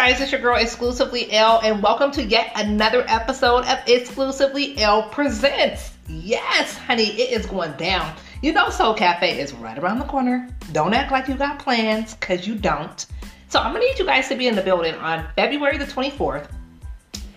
guys? 0.00 0.18
It's 0.18 0.32
your 0.32 0.40
girl, 0.40 0.56
Exclusively 0.56 1.30
L, 1.30 1.60
and 1.62 1.82
welcome 1.82 2.10
to 2.12 2.24
yet 2.24 2.52
another 2.54 3.04
episode 3.06 3.66
of 3.66 3.78
Exclusively 3.86 4.78
L 4.78 5.02
Presents. 5.10 5.92
Yes, 6.08 6.74
honey, 6.78 7.08
it 7.20 7.38
is 7.38 7.44
going 7.44 7.72
down. 7.72 8.16
You 8.40 8.54
know, 8.54 8.70
Soul 8.70 8.94
Cafe 8.94 9.38
is 9.38 9.52
right 9.52 9.78
around 9.78 9.98
the 9.98 10.06
corner. 10.06 10.48
Don't 10.72 10.94
act 10.94 11.12
like 11.12 11.28
you 11.28 11.34
got 11.34 11.58
plans, 11.58 12.14
because 12.14 12.46
you 12.46 12.54
don't. 12.54 13.04
So, 13.50 13.60
I'm 13.60 13.74
gonna 13.74 13.84
need 13.84 13.98
you 13.98 14.06
guys 14.06 14.26
to 14.28 14.36
be 14.36 14.48
in 14.48 14.54
the 14.54 14.62
building 14.62 14.94
on 14.94 15.26
February 15.36 15.76
the 15.76 15.84
24th 15.84 16.48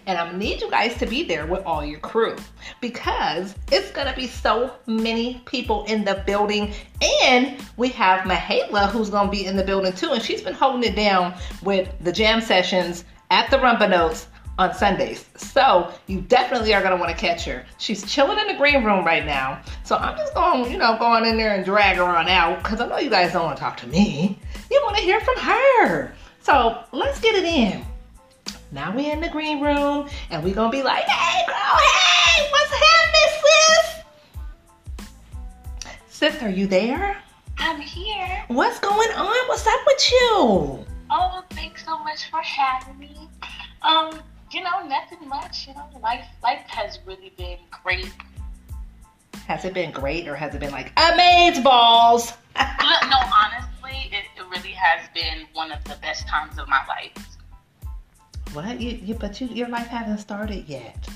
and 0.08 0.18
I'm 0.18 0.38
need 0.38 0.62
you 0.62 0.70
guys 0.70 0.98
to 0.98 1.06
be 1.06 1.24
there 1.24 1.46
with 1.46 1.64
all 1.66 1.84
your 1.84 2.00
crew 2.00 2.36
because 2.82 3.56
it's 3.72 3.92
gonna 3.92 4.16
be 4.16 4.28
so 4.28 4.74
many 4.88 5.42
people 5.46 5.86
in 5.86 6.04
the 6.04 6.24
building. 6.26 6.74
And 7.24 7.64
we 7.78 7.90
have 7.90 8.22
Mahala 8.22 8.90
who's 8.90 9.10
gonna 9.10 9.32
be 9.32 9.46
in 9.46 9.56
the 9.56 9.64
building 9.64 9.94
too, 9.94 10.12
and 10.12 10.22
she's 10.22 10.42
been 10.42 10.54
holding 10.54 10.90
it 10.90 10.96
down 10.96 11.36
with 11.62 11.94
the 12.02 12.12
jam 12.12 12.42
sessions 12.42 13.06
at 13.32 13.50
the 13.50 13.58
Rumba 13.58 13.90
Notes 13.90 14.28
on 14.58 14.74
Sundays. 14.74 15.26
So 15.36 15.92
you 16.08 16.22
definitely 16.22 16.74
are 16.74 16.82
gonna 16.82 16.98
want 16.98 17.12
to 17.12 17.18
catch 17.18 17.46
her. 17.46 17.66
She's 17.78 18.04
chilling 18.06 18.38
in 18.38 18.48
the 18.48 18.56
green 18.56 18.84
room 18.84 19.04
right 19.04 19.26
now. 19.26 19.62
So 19.84 19.96
I'm 19.96 20.16
just 20.18 20.34
gonna, 20.34 20.70
you 20.70 20.78
know, 20.78 20.98
going 20.98 21.26
in 21.26 21.38
there 21.38 21.56
and 21.56 21.66
drag 21.66 21.98
her 21.98 22.04
on 22.04 22.28
out 22.28 22.62
because 22.62 22.80
I 22.80 22.88
know 22.88 23.00
you 23.00 23.10
guys 23.10 23.34
don't 23.34 23.44
want 23.44 23.58
to 23.58 23.64
talk 23.64 23.78
to 23.78 23.88
me. 23.88 24.40
You 24.70 24.82
want 24.84 24.98
to 24.98 25.02
hear 25.04 25.20
from 25.22 25.38
her. 25.38 26.14
So 26.42 26.84
let's 26.92 27.20
get 27.20 27.36
it 27.36 27.46
in. 27.46 27.86
Now 28.74 28.92
we 28.92 29.12
in 29.12 29.22
the 29.22 29.30
green 29.30 29.62
room 29.62 30.10
and 30.32 30.44
we 30.44 30.52
gonna 30.52 30.72
be 30.72 30.82
like, 30.82 31.04
hey 31.04 31.46
girl, 31.46 31.56
hey, 31.56 32.50
what's 32.50 32.72
happening, 32.74 34.02
sis? 34.98 35.12
Sis, 36.08 36.42
are 36.42 36.50
you 36.50 36.66
there? 36.66 37.16
I'm 37.60 37.80
here. 37.80 38.44
What's 38.48 38.80
going 38.80 39.12
on? 39.12 39.48
What's 39.48 39.68
up 39.68 39.80
with 39.86 40.12
you? 40.12 40.86
Oh, 41.12 41.44
thanks 41.52 41.86
so 41.86 42.00
much 42.00 42.32
for 42.32 42.42
having 42.42 42.98
me. 42.98 43.30
Um, 43.84 44.20
you 44.52 44.64
know, 44.64 44.84
nothing 44.88 45.30
much. 45.30 45.68
You 45.68 45.76
know, 45.76 45.88
life 46.02 46.26
life 46.42 46.66
has 46.66 46.98
really 47.06 47.32
been 47.38 47.60
great. 47.70 48.12
Has 49.46 49.66
it 49.66 49.76
been 49.76 49.92
great 49.92 50.28
or 50.28 50.36
has 50.36 50.56
it 50.56 50.60
been 50.60 50.72
like 50.72 50.92
amaze 50.98 51.60
balls? 51.60 52.34
no, 52.58 53.20
honestly, 53.46 54.10
it, 54.12 54.26
it 54.36 54.50
really 54.50 54.72
has 54.72 55.08
been 55.14 55.46
one 55.54 55.72
of 55.72 55.84
the 55.84 55.96
best 56.02 56.28
times 56.28 56.58
of 56.58 56.68
my 56.68 56.84
life. 56.88 57.33
What? 58.54 58.80
You, 58.80 58.92
you 58.92 59.16
but 59.16 59.42
you, 59.42 59.48
your 59.48 59.68
life 59.68 59.88
hasn't 59.88 60.20
started 60.20 60.68
yet. 60.68 61.08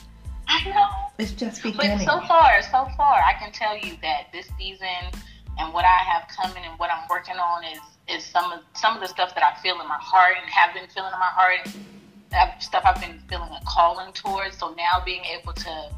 I 0.47 0.69
know. 0.69 0.87
It's 1.19 1.31
just 1.31 1.63
beginning. 1.63 2.05
But 2.05 2.21
so 2.21 2.27
far, 2.27 2.61
so 2.61 2.87
far, 2.95 3.21
I 3.21 3.33
can 3.39 3.51
tell 3.51 3.77
you 3.77 3.97
that 4.01 4.27
this 4.31 4.49
season 4.57 5.11
and 5.59 5.73
what 5.73 5.85
I 5.85 5.97
have 5.97 6.27
coming 6.29 6.63
and 6.63 6.77
what 6.79 6.91
I'm 6.91 7.07
working 7.09 7.35
on 7.35 7.63
is 7.63 7.79
is 8.07 8.25
some 8.25 8.51
of 8.51 8.61
some 8.73 8.95
of 8.95 9.01
the 9.01 9.07
stuff 9.07 9.35
that 9.35 9.43
I 9.43 9.61
feel 9.61 9.79
in 9.81 9.87
my 9.87 9.99
heart 9.99 10.35
and 10.41 10.49
have 10.49 10.73
been 10.73 10.87
feeling 10.89 11.11
in 11.13 11.19
my 11.19 11.25
heart 11.25 11.59
and 11.65 12.61
stuff 12.61 12.83
I've 12.85 13.01
been 13.01 13.19
feeling 13.29 13.49
a 13.49 13.59
calling 13.65 14.13
towards. 14.13 14.57
So 14.57 14.73
now 14.75 15.01
being 15.05 15.23
able 15.25 15.53
to 15.53 15.89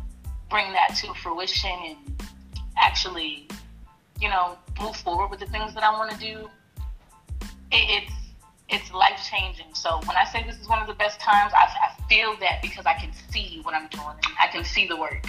bring 0.49 0.71
that 0.73 0.95
to 0.97 1.13
fruition 1.15 1.71
and 1.85 2.23
actually, 2.77 3.47
you 4.19 4.29
know, 4.29 4.57
move 4.81 4.95
forward 4.95 5.29
with 5.29 5.39
the 5.39 5.45
things 5.47 5.73
that 5.73 5.83
I 5.83 5.91
want 5.91 6.11
to 6.11 6.17
do, 6.17 6.49
it, 7.71 8.03
it's 8.03 8.18
it's 8.69 8.93
life 8.93 9.27
changing. 9.29 9.73
So 9.73 9.99
when 10.05 10.15
I 10.15 10.25
say 10.25 10.43
this 10.43 10.59
is 10.59 10.67
one 10.67 10.79
of 10.79 10.87
the 10.87 10.93
best 10.93 11.19
times, 11.19 11.51
I, 11.53 11.65
I 11.65 12.07
feel 12.07 12.35
that 12.39 12.61
because 12.61 12.85
I 12.85 12.93
can 12.93 13.11
see 13.31 13.59
what 13.63 13.73
I'm 13.73 13.87
doing. 13.89 14.15
I 14.39 14.47
can 14.47 14.63
see 14.63 14.87
the 14.87 14.95
work. 14.95 15.25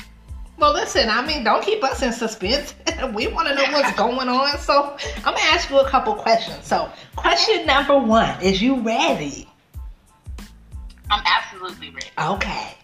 Well, 0.58 0.74
listen, 0.74 1.08
I 1.08 1.24
mean, 1.27 1.42
don't 1.42 1.64
keep 1.64 1.83
us 1.83 2.02
in 2.02 2.12
suspense. 2.12 2.74
we 3.14 3.28
want 3.28 3.48
to 3.48 3.55
know 3.55 3.64
what's 3.72 3.96
going 3.96 4.28
on. 4.28 4.58
So 4.58 4.96
I'm 5.16 5.22
going 5.22 5.36
to 5.36 5.42
ask 5.44 5.70
you 5.70 5.78
a 5.78 5.88
couple 5.88 6.14
questions. 6.14 6.66
So, 6.66 6.91
question 7.16 7.66
number 7.66 7.98
one 7.98 8.41
Is 8.42 8.61
you 8.61 8.80
ready? 8.80 9.48
I'm 11.11 11.22
absolutely 11.24 11.90
ready. 11.90 12.08
Okay. 12.18 12.74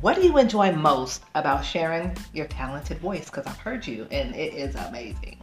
What 0.00 0.16
do 0.16 0.22
you 0.22 0.36
enjoy 0.36 0.72
most 0.72 1.22
about 1.34 1.64
sharing 1.64 2.14
your 2.34 2.46
talented 2.46 2.98
voice? 2.98 3.26
Because 3.26 3.46
I've 3.46 3.58
heard 3.58 3.86
you 3.86 4.06
and 4.10 4.34
it 4.36 4.52
is 4.52 4.74
amazing. 4.74 5.38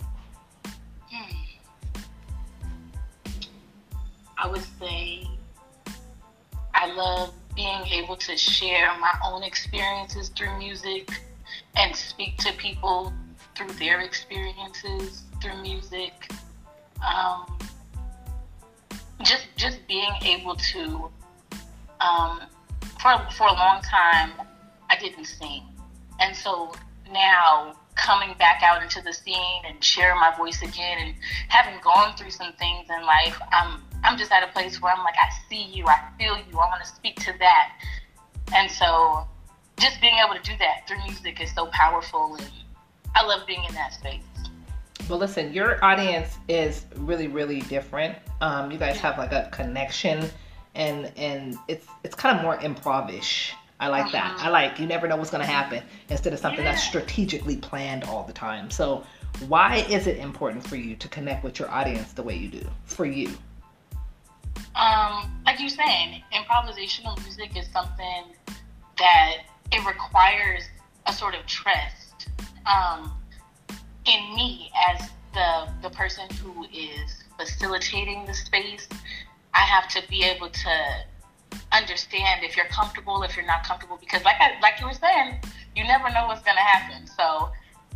I 4.43 4.47
would 4.47 4.63
say 4.77 5.25
I 6.75 6.93
love 6.93 7.33
being 7.55 7.85
able 7.87 8.17
to 8.17 8.35
share 8.35 8.91
my 8.99 9.13
own 9.23 9.41
experiences 9.41 10.29
through 10.29 10.57
music 10.57 11.09
and 11.77 11.95
speak 11.95 12.35
to 12.39 12.51
people 12.53 13.13
through 13.55 13.73
their 13.75 14.01
experiences 14.01 15.23
through 15.41 15.61
music. 15.61 16.29
Um, 17.07 17.57
just 19.23 19.47
just 19.55 19.87
being 19.87 20.11
able 20.23 20.55
to 20.55 21.09
um, 22.01 22.41
for 23.01 23.25
for 23.31 23.47
a 23.47 23.53
long 23.53 23.81
time 23.81 24.31
I 24.89 24.97
didn't 24.99 25.25
sing, 25.25 25.63
and 26.19 26.35
so 26.35 26.73
now 27.09 27.77
coming 27.95 28.35
back 28.37 28.61
out 28.61 28.83
into 28.83 29.01
the 29.01 29.13
scene 29.13 29.63
and 29.65 29.81
sharing 29.81 30.19
my 30.19 30.35
voice 30.35 30.61
again 30.63 30.97
and 30.99 31.15
having 31.47 31.79
gone 31.81 32.17
through 32.17 32.31
some 32.31 32.51
things 32.53 32.89
in 32.89 33.05
life, 33.05 33.39
I'm 33.53 33.83
I'm 34.03 34.17
just 34.17 34.31
at 34.31 34.47
a 34.47 34.51
place 34.51 34.81
where 34.81 34.93
I'm 34.93 35.03
like, 35.03 35.15
I 35.15 35.29
see 35.49 35.63
you, 35.63 35.87
I 35.87 35.99
feel 36.17 36.37
you, 36.37 36.53
I 36.53 36.67
want 36.67 36.83
to 36.83 36.89
speak 36.89 37.15
to 37.21 37.33
that. 37.39 37.79
And 38.53 38.69
so 38.69 39.27
just 39.79 40.01
being 40.01 40.15
able 40.23 40.35
to 40.35 40.41
do 40.41 40.57
that 40.59 40.87
through 40.87 41.03
music 41.03 41.41
is 41.41 41.53
so 41.53 41.67
powerful 41.67 42.35
and 42.35 42.49
I 43.15 43.25
love 43.25 43.45
being 43.47 43.63
in 43.63 43.73
that 43.75 43.93
space. 43.93 44.23
Well, 45.09 45.19
listen, 45.19 45.53
your 45.53 45.83
audience 45.83 46.37
is 46.47 46.85
really, 46.95 47.27
really 47.27 47.61
different. 47.61 48.17
Um, 48.41 48.71
you 48.71 48.77
guys 48.77 48.99
have 48.99 49.17
like 49.17 49.33
a 49.33 49.49
connection, 49.51 50.29
and 50.75 51.11
and 51.17 51.57
it's 51.67 51.85
it's 52.03 52.15
kind 52.15 52.37
of 52.37 52.43
more 52.43 52.57
improvish. 52.57 53.53
I 53.79 53.89
like 53.89 54.05
uh-huh. 54.05 54.11
that. 54.13 54.39
I 54.39 54.49
like 54.49 54.79
you 54.79 54.87
never 54.87 55.07
know 55.07 55.17
what's 55.17 55.29
going 55.29 55.45
to 55.45 55.51
happen 55.51 55.83
instead 56.09 56.31
of 56.31 56.39
something 56.39 56.63
yeah. 56.63 56.71
that's 56.71 56.83
strategically 56.83 57.57
planned 57.57 58.05
all 58.05 58.23
the 58.23 58.33
time. 58.33 58.71
So, 58.71 59.03
why 59.47 59.85
is 59.89 60.07
it 60.07 60.19
important 60.19 60.65
for 60.65 60.77
you 60.77 60.95
to 60.95 61.07
connect 61.09 61.43
with 61.43 61.59
your 61.59 61.69
audience 61.69 62.13
the 62.13 62.23
way 62.23 62.37
you 62.37 62.47
do? 62.47 62.65
For 62.85 63.05
you? 63.05 63.31
Um, 64.75 65.41
like 65.45 65.59
you're 65.59 65.69
saying, 65.69 66.23
improvisational 66.33 67.21
music 67.23 67.55
is 67.57 67.67
something 67.71 68.25
that 68.97 69.37
it 69.71 69.85
requires 69.85 70.63
a 71.05 71.13
sort 71.13 71.35
of 71.35 71.45
trust 71.45 72.29
um, 72.65 73.11
in 74.05 74.35
me 74.35 74.71
as 74.89 75.09
the 75.33 75.67
the 75.81 75.89
person 75.89 76.27
who 76.41 76.65
is 76.65 77.23
facilitating 77.37 78.25
the 78.25 78.33
space. 78.33 78.87
I 79.53 79.59
have 79.59 79.87
to 79.89 80.01
be 80.09 80.23
able 80.23 80.49
to 80.49 81.05
understand 81.71 82.43
if 82.43 82.55
you're 82.57 82.67
comfortable, 82.67 83.23
if 83.23 83.35
you're 83.35 83.45
not 83.45 83.63
comfortable, 83.63 83.97
because 83.97 84.23
like 84.23 84.37
I, 84.39 84.59
like 84.61 84.79
you 84.79 84.87
were 84.87 84.93
saying, 84.93 85.39
you 85.75 85.83
never 85.83 86.09
know 86.09 86.27
what's 86.27 86.43
gonna 86.43 86.59
happen. 86.59 87.07
So 87.07 87.51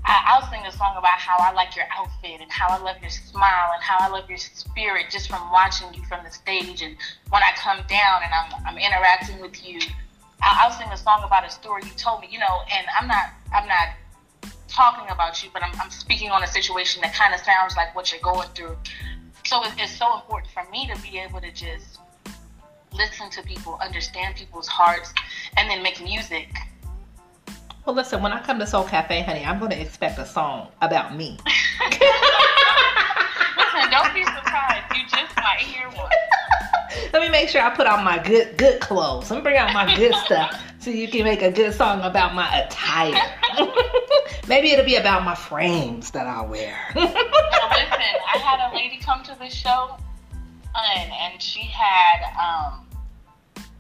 I, 0.08 0.40
will 0.40 0.48
sing 0.48 0.66
a 0.66 0.72
song 0.72 0.96
about 0.98 1.20
how 1.20 1.36
I 1.38 1.52
like 1.52 1.76
your 1.76 1.86
outfit 1.92 2.40
and 2.40 2.50
how 2.50 2.70
I 2.70 2.82
love 2.82 2.96
your 3.02 3.10
smile 3.10 3.72
and 3.74 3.84
how 3.84 3.98
I 4.00 4.08
love 4.08 4.30
your 4.30 4.38
spirit 4.38 5.08
just 5.12 5.30
from 5.30 5.52
watching 5.52 5.94
you 5.94 6.04
from 6.06 6.24
the 6.24 6.32
stage. 6.32 6.82
And 6.82 6.96
when 7.30 7.44
I 7.44 7.52
come 7.58 7.80
down 7.90 8.22
and 8.24 8.32
I'm, 8.34 8.66
I'm 8.66 8.78
interacting 8.78 9.42
with 9.42 9.66
you, 9.68 9.80
I'll, 10.42 10.72
I'll 10.72 10.72
sing 10.72 10.88
a 10.88 10.98
song 10.98 11.24
about 11.26 11.46
a 11.46 11.50
story 11.50 11.82
you 11.84 11.92
told 11.98 12.22
me, 12.22 12.30
you 12.32 12.40
know, 12.40 12.62
and 12.74 12.88
I'm 13.00 13.08
not, 13.08 13.34
I'm 13.54 13.68
not 13.68 14.54
talking 14.70 15.10
about 15.12 15.44
you, 15.44 15.50
but 15.52 15.62
I'm, 15.62 15.74
I'm 15.82 15.92
speaking 15.92 16.32
on 16.32 16.42
a 16.42 16.48
situation 16.48 17.02
that 17.02 17.14
kind 17.14 17.34
of 17.34 17.42
sounds 17.42 17.76
like 17.76 17.94
what 17.94 18.12
you're 18.12 18.22
going 18.22 18.48
through. 18.56 18.78
So 19.46 19.62
it's, 19.64 19.76
it's 19.78 19.98
so 19.98 20.16
important 20.16 20.52
for 20.54 20.64
me 20.72 20.90
to 20.94 21.02
be 21.02 21.20
able 21.20 21.42
to 21.42 21.52
just 21.52 22.00
listen 22.94 23.30
to 23.32 23.44
people, 23.44 23.78
understand 23.84 24.36
people's 24.36 24.68
hearts, 24.68 25.14
and 25.58 25.70
then 25.70 25.84
make 25.84 26.02
music 26.02 26.50
well, 27.88 27.96
listen, 27.96 28.22
when 28.22 28.34
I 28.34 28.42
come 28.42 28.60
to 28.60 28.68
Soul 28.68 28.84
Cafe, 28.84 29.22
honey, 29.22 29.46
I'm 29.46 29.60
going 29.60 29.72
to 29.72 29.80
expect 29.80 30.20
a 30.20 30.26
song 30.26 30.68
about 30.82 31.16
me. 31.16 31.38
listen, 31.46 32.02
don't 33.90 34.14
be 34.14 34.26
surprised. 34.26 34.94
You 34.94 35.04
just 35.08 35.34
might 35.38 35.62
hear 35.62 35.88
one. 35.92 36.12
Let 37.14 37.22
me 37.22 37.30
make 37.30 37.48
sure 37.48 37.62
I 37.62 37.74
put 37.74 37.88
on 37.88 38.04
my 38.04 38.22
good 38.22 38.58
good 38.58 38.82
clothes. 38.82 39.32
Let 39.32 39.38
me 39.38 39.44
bring 39.44 39.56
out 39.56 39.74
my 39.74 39.96
good 39.96 40.14
stuff 40.26 40.62
so 40.80 40.90
you 40.90 41.08
can 41.08 41.24
make 41.24 41.42
a 41.42 41.50
good 41.50 41.74
song 41.74 42.02
about 42.02 42.36
my 42.36 42.60
attire. 42.60 43.14
Maybe 44.50 44.72
it'll 44.72 44.84
be 44.84 44.98
about 44.98 45.24
my 45.24 45.36
frames 45.36 46.12
that 46.12 46.28
I 46.28 46.42
wear. 46.42 46.78
listen, 46.94 47.14
I 47.14 48.38
had 48.44 48.70
a 48.70 48.76
lady 48.76 48.98
come 48.98 49.24
to 49.24 49.36
the 49.40 49.50
show, 49.50 49.96
and, 50.76 51.10
and 51.14 51.42
she 51.42 51.62
had 51.62 52.34
um, 52.38 52.86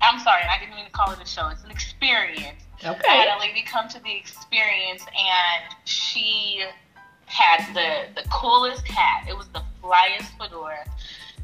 I'm 0.01 0.19
sorry, 0.19 0.43
I 0.43 0.57
didn't 0.59 0.75
mean 0.75 0.85
to 0.85 0.91
call 0.91 1.11
it 1.11 1.19
a 1.21 1.27
show. 1.27 1.49
It's 1.49 1.65
an 1.65 1.71
experience 1.71 2.66
Okay. 2.85 3.27
A 3.35 3.39
lady 3.39 3.63
come 3.63 3.87
to 3.89 4.01
the 4.03 4.15
experience 4.15 5.03
and 5.07 5.75
she 5.85 6.63
had 7.25 7.73
the 7.73 8.21
the 8.21 8.27
coolest 8.29 8.87
hat. 8.87 9.25
It 9.27 9.35
was 9.35 9.47
the 9.49 9.61
flyest 9.81 10.37
fedora. 10.37 10.85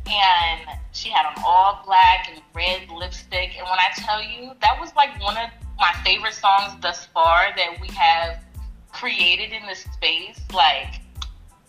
And 0.06 0.62
she 0.92 1.10
had 1.10 1.26
on 1.26 1.42
all 1.46 1.82
black 1.86 2.28
and 2.32 2.42
red 2.54 2.90
lipstick. 2.90 3.58
And 3.58 3.64
when 3.64 3.80
I 3.80 3.90
tell 3.96 4.22
you, 4.22 4.52
that 4.62 4.80
was 4.80 4.94
like 4.96 5.20
one 5.22 5.38
of 5.38 5.50
my 5.80 5.94
favorite 6.04 6.34
songs 6.34 6.74
thus 6.82 7.06
far 7.06 7.48
that 7.56 7.78
we 7.82 7.88
have 7.88 8.44
created 8.92 9.54
in 9.54 9.66
this 9.66 9.86
space. 9.94 10.40
Like, 10.54 11.02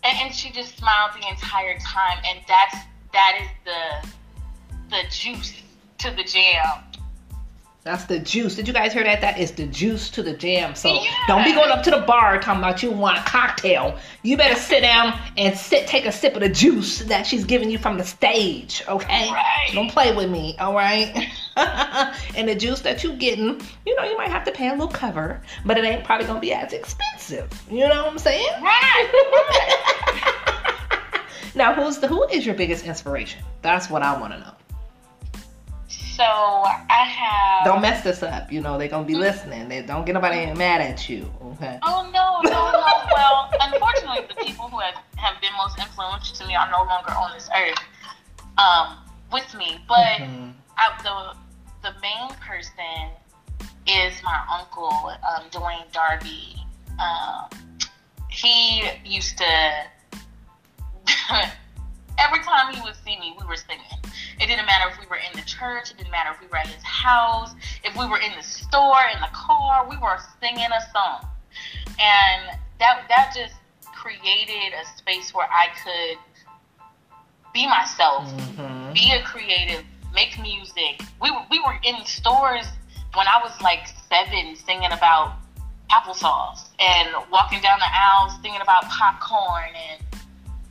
and, 0.03 0.17
and 0.19 0.35
she 0.35 0.51
just 0.51 0.77
smiled 0.77 1.11
the 1.19 1.27
entire 1.27 1.79
time. 1.79 2.19
And 2.27 2.39
that's 2.47 2.77
that 3.13 3.39
is 3.41 3.49
the 3.63 4.09
the 4.89 5.09
juice 5.09 5.53
to 5.99 6.11
the 6.11 6.23
jam. 6.23 6.83
That's 7.85 8.05
the 8.05 8.17
juice. 8.17 8.55
Did 8.55 8.67
you 8.67 8.73
guys 8.73 8.93
hear 8.93 9.03
that? 9.03 9.21
That 9.21 9.37
is 9.37 9.51
the 9.51 9.67
juice 9.67 10.09
to 10.09 10.23
the 10.23 10.33
jam. 10.33 10.73
So 10.73 10.91
Yeah. 10.91 11.07
don't 11.27 11.43
be 11.43 11.53
going 11.53 11.69
up 11.69 11.83
to 11.83 11.91
the 11.91 11.99
bar 11.99 12.39
talking 12.39 12.57
about 12.63 12.81
you 12.81 12.89
want 12.89 13.19
a 13.19 13.21
cocktail. 13.21 13.99
You 14.23 14.37
better 14.37 14.55
sit 14.59 14.81
down 14.81 15.15
and 15.37 15.55
sit, 15.55 15.85
take 15.85 16.07
a 16.07 16.11
sip 16.11 16.33
of 16.33 16.41
the 16.41 16.49
juice 16.49 16.97
that 17.01 17.27
she's 17.27 17.43
giving 17.43 17.69
you 17.69 17.77
from 17.77 17.99
the 17.99 18.03
stage. 18.03 18.81
Okay? 18.87 19.29
Right. 19.31 19.69
Don't 19.71 19.91
play 19.91 20.15
with 20.15 20.31
me. 20.31 20.55
All 20.57 20.73
right. 20.73 21.13
and 22.35 22.49
the 22.49 22.55
juice 22.55 22.79
that 22.79 23.03
you're 23.03 23.15
getting, 23.17 23.61
you 23.85 23.95
know, 23.95 24.03
you 24.03 24.17
might 24.17 24.31
have 24.31 24.45
to 24.45 24.51
pay 24.51 24.69
a 24.69 24.71
little 24.71 24.87
cover, 24.87 25.43
but 25.63 25.77
it 25.77 25.85
ain't 25.85 26.03
probably 26.03 26.25
gonna 26.25 26.39
be 26.39 26.53
as 26.53 26.73
expensive. 26.73 27.47
You 27.69 27.87
know 27.87 28.05
what 28.05 28.13
I'm 28.13 28.17
saying? 28.17 28.63
Right. 28.63 29.11
now, 31.53 31.75
who's 31.75 31.99
the 31.99 32.07
who 32.07 32.23
is 32.29 32.47
your 32.47 32.55
biggest 32.55 32.83
inspiration? 32.83 33.43
That's 33.61 33.91
what 33.91 34.01
I 34.01 34.19
want 34.19 34.33
to 34.33 34.39
know. 34.39 34.53
So 36.15 36.23
I 36.23 37.03
have. 37.05 37.65
Don't 37.65 37.81
mess 37.81 38.03
this 38.03 38.23
up. 38.23 38.51
You 38.51 38.61
know, 38.61 38.77
they're 38.77 38.87
gonna 38.87 39.05
be 39.05 39.15
listening. 39.15 39.67
They 39.69 39.81
don't 39.81 40.05
get 40.05 40.13
nobody 40.13 40.51
mad 40.53 40.81
at 40.81 41.09
you. 41.09 41.31
Okay. 41.41 41.79
Oh 41.83 42.09
no, 42.13 42.41
no, 42.49 42.71
no. 42.71 42.85
Well, 43.13 43.49
unfortunately, 43.61 44.25
the 44.27 44.35
people 44.45 44.67
who 44.69 44.79
have, 44.79 44.95
have 45.17 45.41
been 45.41 45.51
most 45.57 45.77
influential 45.77 46.35
to 46.37 46.47
me 46.47 46.55
are 46.55 46.69
no 46.71 46.83
longer 46.83 47.11
on 47.11 47.31
this 47.33 47.49
earth 47.55 47.79
um, 48.57 48.97
with 49.31 49.53
me. 49.55 49.79
But 49.87 50.19
Mhm. 50.21 50.53
I, 50.77 50.91
the 51.03 51.35
the 51.89 51.95
main 52.01 52.29
person 52.39 53.09
is 53.87 54.13
my 54.23 54.39
uncle, 54.59 55.11
um, 55.29 55.43
Dwayne 55.51 55.91
Darby. 55.91 56.55
Um, 56.99 57.49
he 58.29 58.89
used 59.05 59.37
to. 59.37 59.45
every 62.17 62.39
time 62.39 62.73
he 62.73 62.81
would 62.81 62.95
see 63.03 63.17
me, 63.19 63.35
we 63.39 63.45
were 63.45 63.55
singing. 63.55 63.85
It 64.39 64.47
didn't 64.47 64.65
matter 64.65 64.89
if 64.91 64.99
we 64.99 65.05
were 65.07 65.17
in 65.17 65.31
the 65.33 65.45
church. 65.45 65.91
It 65.91 65.97
didn't 65.97 66.11
matter 66.11 66.31
if 66.33 66.41
we 66.41 66.47
were 66.47 66.57
at 66.57 66.67
his 66.67 66.83
house. 66.83 67.53
If 67.83 67.95
we 67.97 68.05
were 68.07 68.19
in 68.19 68.31
the 68.35 68.43
store, 68.43 69.01
in 69.13 69.19
the 69.21 69.29
car, 69.33 69.87
we 69.89 69.97
were 69.97 70.17
singing 70.41 70.67
a 70.71 70.81
song, 70.91 71.27
and 71.99 72.57
that 72.79 73.05
that 73.09 73.33
just 73.35 73.55
created 73.93 74.73
a 74.73 74.85
space 74.97 75.33
where 75.33 75.47
I 75.51 75.67
could 75.83 76.17
be 77.53 77.67
myself, 77.67 78.25
Mhm. 78.27 78.93
be 78.93 79.11
a 79.13 79.23
creative, 79.23 79.85
make 80.13 80.37
music. 80.39 81.01
We 81.21 81.31
were, 81.31 81.45
we 81.49 81.59
were 81.61 81.79
in 81.83 82.05
stores 82.05 82.67
when 83.13 83.27
I 83.27 83.41
was 83.41 83.59
like 83.61 83.87
seven 84.09 84.55
singing 84.57 84.91
about 84.91 85.37
applesauce 85.91 86.67
and 86.79 87.07
walking 87.31 87.61
down 87.61 87.79
the 87.79 87.85
aisles 87.87 88.33
singing 88.41 88.59
about 88.59 88.83
popcorn 88.89 89.69
and 89.73 90.04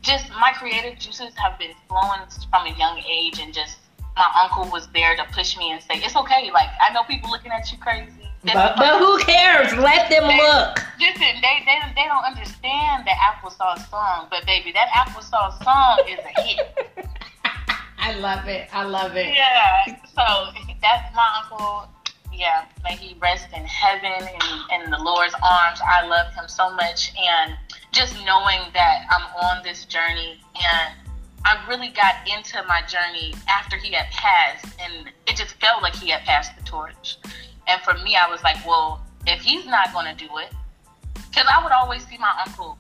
just 0.05 0.31
my 0.39 0.53
creative 0.53 0.99
juices 0.99 1.33
have 1.43 1.59
been 1.59 1.73
flowing 1.89 2.21
from 2.51 2.67
a 2.67 2.79
young 2.79 2.99
age 3.11 3.41
and 3.41 3.53
just 3.53 3.79
my 4.17 4.31
uncle 4.37 4.71
was 4.71 4.87
there 4.89 5.17
to 5.17 5.25
push 5.33 5.57
me 5.57 5.73
and 5.73 5.83
say, 5.83 5.95
It's 5.97 6.15
okay, 6.15 6.51
like 6.53 6.69
I 6.81 6.93
know 6.93 7.03
people 7.05 7.31
looking 7.31 7.51
at 7.51 7.73
you 7.73 7.79
crazy. 7.79 8.13
But, 8.45 8.77
but 8.77 8.99
who 8.99 9.19
cares? 9.21 9.73
Let 9.73 10.11
them 10.11 10.25
look. 10.25 10.79
Listen, 11.01 11.41
they, 11.41 11.65
they 11.65 11.81
they 11.97 12.05
don't 12.05 12.25
understand 12.25 13.07
the 13.07 13.13
applesauce 13.13 13.89
song, 13.89 14.27
but 14.31 14.45
baby, 14.45 14.71
that 14.73 14.89
applesauce 14.91 15.65
song 15.65 16.05
is 16.07 16.19
a 16.19 16.43
hit. 16.43 17.09
I 17.99 18.13
love 18.19 18.47
it. 18.47 18.69
I 18.73 18.85
love 18.85 19.17
it. 19.17 19.35
Yeah. 19.35 19.97
So 20.15 20.53
that's 20.83 21.15
my 21.17 21.43
uncle. 21.43 21.89
Yeah, 22.31 22.67
may 22.83 22.97
he 22.97 23.17
rest 23.19 23.47
in 23.57 23.65
heaven 23.65 24.29
and 24.29 24.85
in 24.85 24.91
the 24.91 24.99
Lord's 24.99 25.35
arms. 25.35 25.81
I 25.83 26.07
love 26.07 26.35
him 26.35 26.47
so 26.47 26.75
much, 26.75 27.13
and 27.17 27.57
just 27.95 28.15
knowing 28.27 28.61
that 28.75 29.07
I'm 29.09 29.23
on 29.45 29.63
this 29.63 29.85
journey, 29.85 30.41
and 30.57 30.95
I 31.45 31.65
really 31.69 31.91
got 31.91 32.17
into 32.27 32.63
my 32.67 32.83
journey 32.83 33.35
after 33.49 33.77
he 33.77 33.93
had 33.93 34.11
passed, 34.11 34.67
and 34.81 35.09
it 35.29 35.37
just 35.37 35.55
felt 35.61 35.81
like 35.81 35.95
he 35.95 36.11
had 36.11 36.23
passed 36.23 36.57
the 36.59 36.65
torch. 36.65 37.19
And 37.69 37.81
for 37.83 37.95
me, 38.03 38.17
I 38.17 38.29
was 38.29 38.43
like, 38.43 38.57
well, 38.67 39.01
if 39.27 39.41
he's 39.43 39.65
not 39.65 39.93
going 39.93 40.07
to 40.07 40.27
do 40.27 40.31
it, 40.39 40.53
because 41.15 41.47
I 41.53 41.63
would 41.63 41.73
always 41.73 42.05
see 42.07 42.19
my 42.19 42.33
uncle 42.45 42.77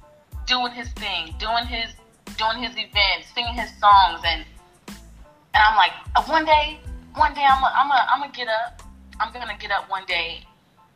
doing 0.47 0.73
his 0.73 0.89
thing, 0.91 1.35
doing 1.39 1.65
his 1.67 1.95
doing 2.37 2.59
his 2.59 2.73
events, 2.73 3.33
singing 3.33 3.55
his 3.55 3.71
songs, 3.79 4.21
and 4.27 4.45
and 4.89 5.63
I'm 5.63 5.77
like, 5.77 5.93
uh, 6.17 6.25
one 6.25 6.45
day, 6.45 6.81
one 7.15 7.33
day 7.35 7.45
I'm 7.45 7.63
gonna 7.63 7.75
I'm 7.77 7.89
gonna 7.89 8.07
I'm 8.11 8.21
gonna 8.21 8.33
get 8.33 8.49
up. 8.49 8.83
I'm 9.21 9.33
gonna 9.33 9.57
get 9.59 9.71
up 9.71 9.89
one 9.89 10.05
day, 10.07 10.43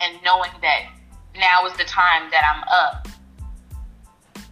and 0.00 0.18
knowing 0.24 0.50
that 0.60 0.90
now 1.36 1.66
is 1.66 1.76
the 1.78 1.84
time 1.84 2.30
that 2.32 2.42
I'm 2.44 2.64
up. 2.64 3.08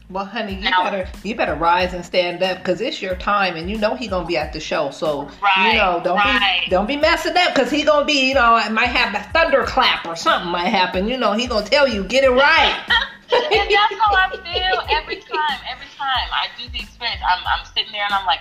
Well, 0.09 0.25
honey, 0.25 0.55
you 0.55 0.71
Now- 0.71 0.85
better 0.85 1.09
you 1.25 1.35
better 1.35 1.55
rise 1.57 1.93
and 1.93 2.05
stand 2.05 2.41
up 2.43 2.59
because 2.59 2.81
it's 2.81 3.03
your 3.03 3.17
time, 3.17 3.57
and 3.57 3.69
you 3.69 3.77
know 3.77 3.95
he 3.97 4.07
gonna 4.07 4.25
be 4.25 4.37
at 4.37 4.53
the 4.53 4.61
show. 4.61 4.91
So 4.91 5.29
Right, 5.43 5.73
you 5.73 5.79
know, 5.79 6.01
don't 6.05 6.17
right. 6.17 6.63
be 6.65 6.71
don't 6.71 6.87
be 6.87 6.97
messing 6.97 7.37
up 7.37 7.55
because 7.55 7.71
he 7.73 7.83
gonna 7.83 8.05
be, 8.05 8.29
you 8.29 8.35
know, 8.35 8.57
it 8.57 8.71
might 8.71 8.87
have 8.91 9.15
a 9.15 9.25
thunderclap 9.33 10.07
or 10.07 10.15
something 10.15 10.51
might 10.51 10.69
happen. 10.69 11.09
You 11.09 11.17
know, 11.17 11.33
he 11.33 11.47
gonna 11.49 11.67
tell 11.67 11.89
you 11.89 12.05
get 12.05 12.23
it 12.23 12.31
right. 12.31 12.77
and 13.33 13.71
that's 13.71 13.95
how 14.01 14.15
I 14.15 14.31
feel 14.31 14.97
every 14.97 15.17
time. 15.17 15.59
Every 15.69 15.87
time 15.99 16.29
I 16.33 16.47
do 16.57 16.69
the 16.69 16.79
experience, 16.79 17.21
I'm 17.29 17.43
I'm 17.45 17.67
sitting 17.75 17.91
there 17.91 18.05
and 18.05 18.15
I'm 18.15 18.27
like, 18.27 18.41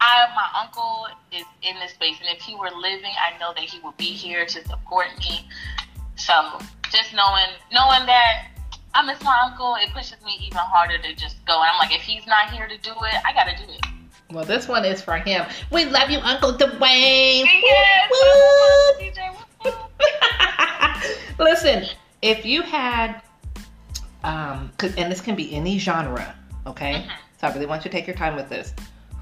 I 0.00 0.26
my 0.34 0.48
uncle 0.60 1.06
is 1.30 1.44
in 1.62 1.78
this 1.78 1.92
space, 1.92 2.16
and 2.20 2.28
if 2.36 2.42
he 2.42 2.56
were 2.56 2.70
living, 2.70 3.12
I 3.16 3.38
know 3.38 3.52
that 3.54 3.62
he 3.62 3.78
would 3.80 3.96
be 3.96 4.06
here 4.10 4.44
to 4.44 4.64
support 4.66 5.06
me. 5.20 5.48
So 6.16 6.58
just 6.90 7.14
knowing 7.14 7.50
knowing 7.72 8.06
that 8.06 8.46
I 8.94 9.02
miss 9.04 9.20
my 9.22 9.36
uncle, 9.44 9.76
it 9.80 9.92
pushes 9.92 10.16
me 10.24 10.38
even 10.42 10.58
harder 10.58 10.98
to 10.98 11.14
just 11.14 11.44
go. 11.46 11.60
And 11.60 11.70
I'm 11.70 11.78
like, 11.78 11.92
if 11.94 12.02
he's 12.02 12.26
not 12.26 12.50
here 12.50 12.68
to 12.68 12.78
do 12.78 12.90
it, 12.90 13.14
I 13.26 13.32
gotta 13.32 13.56
do 13.56 13.72
it. 13.72 13.84
Well, 14.32 14.44
this 14.44 14.68
one 14.68 14.84
is 14.84 15.02
for 15.02 15.16
him. 15.16 15.44
We 15.70 15.84
love 15.84 16.10
you, 16.10 16.18
Uncle 16.20 16.52
Dwayne. 16.54 17.44
Yes, 17.62 18.10
Woo, 19.64 19.70
woo. 19.70 19.72
Listen, 21.44 21.84
if 22.22 22.44
you 22.46 22.62
had, 22.62 23.20
um, 24.22 24.72
'cause- 24.78 24.94
and 24.96 25.10
this 25.10 25.20
can 25.20 25.34
be 25.34 25.54
any 25.54 25.78
genre, 25.78 26.34
okay? 26.66 26.94
Mhm. 26.94 27.10
So 27.40 27.48
I 27.48 27.52
really 27.52 27.66
want 27.66 27.84
you 27.84 27.90
to 27.90 27.96
take 27.96 28.06
your 28.06 28.16
time 28.16 28.36
with 28.36 28.48
this. 28.48 28.72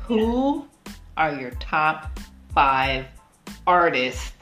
Who 0.04 0.66
are 1.16 1.32
your 1.34 1.50
top 1.52 2.18
five 2.54 3.06
artists 3.66 4.32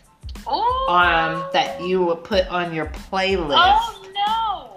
Ooh. 0.47 0.89
um, 0.89 1.45
that 1.53 1.81
you 1.81 2.03
would 2.05 2.25
put 2.25 2.47
on 2.49 2.75
your 2.75 2.87
playlist? 2.87 3.55
Oh. 3.57 4.00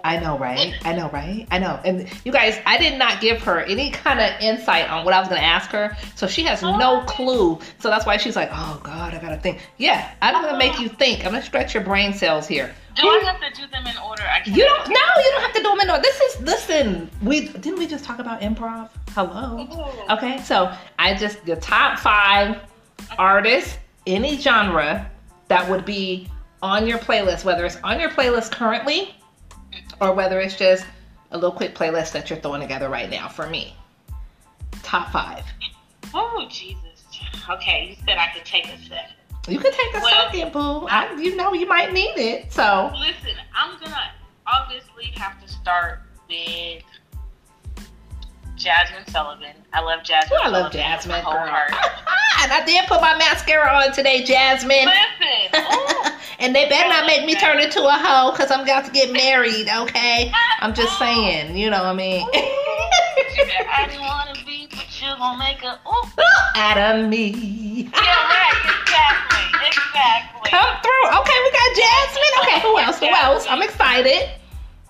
I 0.04 0.18
know, 0.18 0.38
right? 0.38 0.74
I 0.84 0.94
know, 0.94 1.08
right? 1.08 1.46
I 1.50 1.58
know. 1.58 1.80
And 1.82 2.06
you 2.26 2.30
guys, 2.30 2.60
I 2.66 2.76
did 2.76 2.98
not 2.98 3.22
give 3.22 3.40
her 3.42 3.60
any 3.60 3.90
kind 3.90 4.20
of 4.20 4.38
insight 4.38 4.90
on 4.90 5.02
what 5.06 5.14
I 5.14 5.18
was 5.18 5.28
going 5.28 5.40
to 5.40 5.46
ask 5.46 5.70
her. 5.70 5.96
So 6.14 6.26
she 6.26 6.42
has 6.42 6.60
no 6.60 7.00
Oh. 7.00 7.04
clue. 7.06 7.58
So 7.78 7.88
that's 7.88 8.04
why 8.04 8.18
she's 8.18 8.36
like, 8.36 8.50
oh, 8.52 8.78
God, 8.84 9.14
I 9.14 9.18
got 9.18 9.30
to 9.30 9.38
think. 9.38 9.66
Yeah, 9.78 10.12
I'm 10.20 10.42
going 10.42 10.52
to 10.52 10.58
make 10.58 10.78
you 10.78 10.90
oh. 10.92 10.96
think. 10.96 11.24
I'm 11.24 11.30
going 11.30 11.40
to 11.40 11.46
stretch 11.46 11.72
your 11.72 11.82
brain 11.82 12.12
cells 12.12 12.46
here. 12.46 12.74
Do 12.96 13.08
I 13.08 13.22
have 13.24 13.40
to 13.40 13.60
do 13.60 13.66
them 13.68 13.86
in 13.86 13.96
order? 13.96 14.22
I 14.24 14.40
can't. 14.40 14.54
You 14.54 14.64
don't, 14.66 14.88
no, 14.88 14.94
you 14.94 15.30
don't 15.32 15.40
have 15.40 15.54
to 15.54 15.62
do 15.62 15.68
them 15.70 15.80
in 15.80 15.90
order. 15.90 16.02
This 16.02 16.20
is, 16.20 16.40
listen, 16.42 17.10
we, 17.22 17.48
didn't 17.48 17.78
we 17.78 17.86
just 17.86 18.04
talk 18.04 18.18
about 18.18 18.42
improv? 18.42 18.90
Hello? 19.12 19.66
Ooh. 19.72 20.12
Okay, 20.12 20.38
so 20.42 20.70
I 20.98 21.14
just, 21.14 21.44
the 21.46 21.56
top 21.56 21.98
five 21.98 22.58
artists, 23.18 23.78
any 24.06 24.36
genre 24.36 25.10
that 25.48 25.68
would 25.68 25.86
be 25.86 26.28
on 26.62 26.86
your 26.86 26.98
playlist, 26.98 27.44
whether 27.44 27.64
it's 27.64 27.76
on 27.82 27.98
your 27.98 28.10
playlist 28.10 28.50
currently 28.52 29.16
or 30.00 30.12
whether 30.12 30.40
it's 30.40 30.56
just 30.56 30.86
a 31.30 31.36
little 31.36 31.52
quick 31.52 31.74
playlist 31.74 32.12
that 32.12 32.30
you're 32.30 32.38
throwing 32.38 32.60
together 32.60 32.88
right 32.88 33.10
now 33.10 33.28
for 33.28 33.48
me. 33.48 33.74
Top 34.82 35.10
five. 35.10 35.44
Oh 36.12 36.46
Jesus. 36.48 36.80
Okay, 37.48 37.88
you 37.90 37.96
said 38.06 38.18
I 38.18 38.30
could 38.34 38.44
take 38.44 38.66
a 38.66 38.78
second. 38.78 39.14
You 39.48 39.58
can 39.58 39.72
take 39.72 39.94
a 39.94 40.00
Well, 40.00 40.30
second, 40.30 40.52
boo. 40.52 40.86
I, 40.86 41.14
you 41.16 41.36
know 41.36 41.52
you 41.52 41.66
might 41.66 41.92
need 41.92 42.16
it. 42.16 42.52
So 42.52 42.90
Listen, 42.98 43.38
I'm 43.54 43.78
gonna 43.78 44.12
obviously 44.46 45.12
have 45.16 45.40
to 45.42 45.48
start 45.48 46.00
with 46.28 46.82
Jazmine 48.56 49.08
Sullivan. 49.10 49.54
I 49.72 49.80
love 49.80 50.00
Jazmine. 50.00 50.32
Ooh, 50.32 50.40
I 50.42 50.48
love 50.48 50.72
Sullivan 50.72 50.80
Jazmine, 50.80 51.08
my 51.08 51.18
whole 51.20 51.34
heart. 51.34 51.70
and 52.42 52.52
I 52.52 52.62
did 52.64 52.86
put 52.86 53.00
my 53.00 53.16
mascara 53.18 53.68
on 53.68 53.92
today, 53.92 54.22
Jazmine. 54.22 54.86
Listen, 54.86 55.60
ooh, 55.60 56.10
and 56.38 56.54
they 56.54 56.68
better 56.68 56.88
not 56.88 57.06
make 57.06 57.24
me 57.24 57.34
turn 57.34 57.60
into 57.60 57.80
a 57.82 57.92
hoe 57.92 58.32
because 58.32 58.50
I'm 58.50 58.60
about 58.60 58.84
to 58.86 58.90
get 58.90 59.12
married, 59.12 59.68
okay? 59.68 60.32
I'm 60.60 60.74
just 60.74 60.98
saying, 60.98 61.56
you 61.56 61.70
know 61.70 61.82
what 61.82 61.90
I 61.90 61.94
mean? 61.94 62.26
I 62.32 63.86
didn't 63.88 64.02
want 64.02 64.36
to 64.36 64.44
be, 64.44 64.68
but 64.70 64.86
you 65.00 65.08
gonna 65.18 65.38
make 65.38 65.62
a 65.62 65.78
ooh. 65.86 66.22
Out 66.56 66.78
of 66.78 67.08
me. 67.08 67.30
Yeah, 67.30 67.90
right. 67.90 68.54
Exactly. 68.82 69.44
Exactly. 69.66 70.50
Come 70.50 70.76
through. 70.82 71.06
Okay, 71.20 71.38
we 71.42 71.50
got 71.50 71.70
Jazmine. 71.74 72.34
Okay, 72.42 72.60
who 72.60 72.78
else? 72.78 72.98
Who 73.00 73.06
else? 73.06 73.46
I'm 73.48 73.62
excited. 73.62 74.30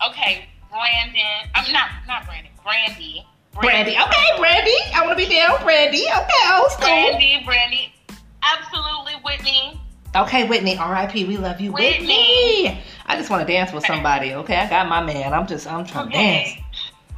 Okay, 0.06 0.46
Brandon. 0.70 1.50
I'm 1.54 1.72
not 1.72 1.88
not 2.06 2.26
Brandon. 2.26 2.52
Brandy. 2.62 3.24
Brandy. 3.60 3.92
Okay, 3.92 4.38
Brandy. 4.38 4.76
I 4.94 5.02
want 5.06 5.18
to 5.18 5.24
be 5.24 5.32
down. 5.32 5.62
Brandy. 5.62 6.04
Okay, 6.04 6.42
old 6.52 6.70
school. 6.70 6.86
Brandy. 6.86 7.42
Brandy. 7.44 7.94
Absolutely, 8.42 9.14
Whitney. 9.24 9.80
Okay, 10.16 10.47
Whitney. 10.49 10.76
R.I.P. 10.78 11.25
We 11.25 11.37
love 11.37 11.61
you, 11.61 11.73
Whitney. 11.73 12.06
Whitney. 12.06 12.78
I 13.06 13.16
just 13.16 13.30
want 13.30 13.47
to 13.47 13.52
dance 13.52 13.73
with 13.73 13.85
somebody. 13.85 14.33
Okay, 14.35 14.56
I 14.56 14.68
got 14.68 14.88
my 14.88 15.02
man. 15.02 15.33
I'm 15.35 15.47
just, 15.47 15.66
I'm 15.66 15.85
trying 15.85 16.06
to 16.11 16.12
dance. 16.12 16.50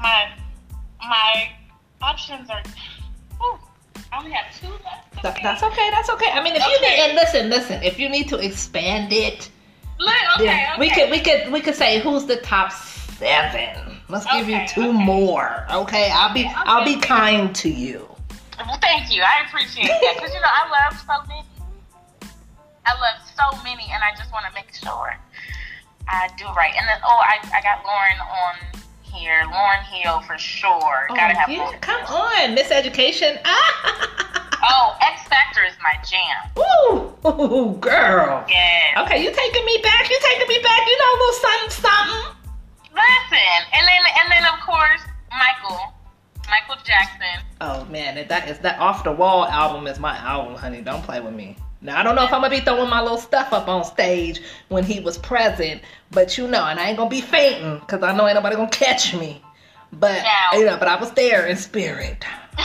My 0.01 0.31
my 1.01 1.49
options 2.03 2.49
are. 2.51 2.63
Whew, 3.39 3.59
I 4.13 4.19
only 4.19 4.33
have 4.33 4.59
two 4.59 4.69
left. 4.85 5.23
Th- 5.23 5.35
That's 5.43 5.63
okay. 5.63 5.91
That's 5.91 6.09
okay. 6.11 6.31
I 6.33 6.43
mean, 6.43 6.55
if 6.57 6.67
you 6.67 6.77
Okay. 6.79 6.97
need, 6.97 7.03
and 7.03 7.15
listen, 7.15 7.51
listen, 7.51 7.83
if 7.83 7.99
you 7.99 8.09
need 8.09 8.29
to 8.29 8.37
expand 8.39 9.13
it, 9.13 9.51
Look, 9.99 10.15
okay, 10.41 10.67
okay. 10.75 10.81
we 10.81 10.91
could 10.91 11.11
we 11.11 11.21
could 11.21 11.53
we 11.53 11.61
could 11.61 11.75
say 11.75 12.01
who's 12.01 12.25
the 12.27 12.37
top 12.37 12.73
seven. 12.73 13.99
Let's 14.09 14.27
give 14.33 14.49
you 14.49 14.61
two 14.69 14.89
okay. 14.89 14.93
more. 15.05 15.67
Okay, 15.73 16.11
I'll 16.13 16.33
be 16.35 16.45
Okay, 16.45 16.53
I'll 16.55 16.85
be 16.85 16.97
kind 16.97 17.55
to 17.57 17.69
you. 17.71 18.09
Well, 18.59 18.79
thank 18.81 19.15
you. 19.15 19.23
I 19.23 19.47
appreciate 19.49 19.87
that 19.89 20.15
because 20.17 20.33
you 20.35 20.41
know 20.41 20.47
I 20.49 20.89
love 20.91 20.99
so 21.01 21.29
many. 21.29 21.46
I 22.87 22.93
love 23.01 23.19
so 23.35 23.63
many, 23.65 23.85
and 23.93 24.03
I 24.03 24.15
just 24.17 24.33
want 24.33 24.47
to 24.47 24.53
make 24.55 24.73
sure 24.75 25.17
I 26.09 26.29
do 26.39 26.47
right. 26.57 26.73
And 26.79 26.87
then, 26.89 26.99
oh, 27.05 27.21
I, 27.23 27.39
I 27.53 27.61
got 27.63 27.83
Lauryn 27.85 28.21
on 28.23 28.81
here. 29.03 29.43
Lauryn 29.51 29.83
Hill 29.83 30.21
for 30.21 30.39
sure. 30.39 31.09
Oh, 31.11 31.15
Gotta 31.15 31.35
have 31.37 31.49
Oh, 31.49 31.53
yeah, 31.53 31.67
Lauryn. 31.67 31.81
come 31.81 32.03
on, 32.07 32.57
Miseducation. 32.57 33.39
Oh, 34.69 34.97
Ex-Factor 35.01 35.61
is 35.65 35.75
my 35.83 35.95
jam. 36.03 36.51
Ooh, 36.59 37.15
ooh, 37.29 37.77
girl. 37.79 38.45
Yeah. 38.49 39.03
Okay, 39.05 39.23
you 39.23 39.31
taking 39.33 39.65
me 39.65 39.79
back? 39.83 40.09
You 40.11 40.19
taking 40.23 40.49
me 40.49 40.59
back? 40.63 40.81
You 40.87 40.99
know, 40.99 41.05
a 41.13 41.19
little 41.19 41.35
something, 41.35 41.71
something. 41.71 42.33
Listen, 42.91 43.61
and 43.75 43.87
then 43.87 44.03
and 44.23 44.33
then 44.33 44.45
of 44.53 44.59
course 44.65 45.03
Michael, 45.31 45.95
Michael 46.49 46.83
Jackson. 46.85 47.45
Oh 47.61 47.85
man, 47.85 48.27
that 48.27 48.49
is 48.49 48.59
that 48.61 48.79
off 48.81 49.05
the 49.05 49.13
wall 49.13 49.45
album 49.45 49.87
is 49.87 50.01
my 50.01 50.17
album, 50.17 50.55
honey. 50.57 50.81
Don't 50.81 51.03
play 51.05 51.21
with 51.21 51.35
me. 51.35 51.57
Now 51.87 52.01
I 52.01 52.03
don't 52.03 52.17
know 52.17 52.25
if 52.25 52.33
I'm 52.33 52.41
gonna 52.41 52.51
be 52.51 52.59
throwing 52.61 52.91
my 52.91 53.01
little 53.01 53.17
stuff 53.17 53.53
up 53.53 53.69
on 53.69 53.85
stage 53.85 54.43
when 54.69 54.83
he 54.83 54.99
was 54.99 55.19
present, 55.19 55.81
but 56.11 56.37
you 56.37 56.49
know, 56.49 56.65
and 56.67 56.81
I 56.81 56.89
ain't 56.89 56.99
gonna 56.99 57.09
be 57.09 57.21
fainting 57.21 57.79
because 57.79 58.03
I 58.03 58.13
know 58.13 58.27
ain't 58.27 58.35
nobody 58.35 58.57
gonna 58.57 58.69
catch 58.71 59.15
me. 59.15 59.41
But 59.93 60.21
Now- 60.25 60.59
you 60.59 60.65
know, 60.67 60.77
but 60.79 60.89
I 60.89 60.97
was 60.97 61.13
there 61.13 61.47
in 61.47 61.57
spirit. 61.57 62.25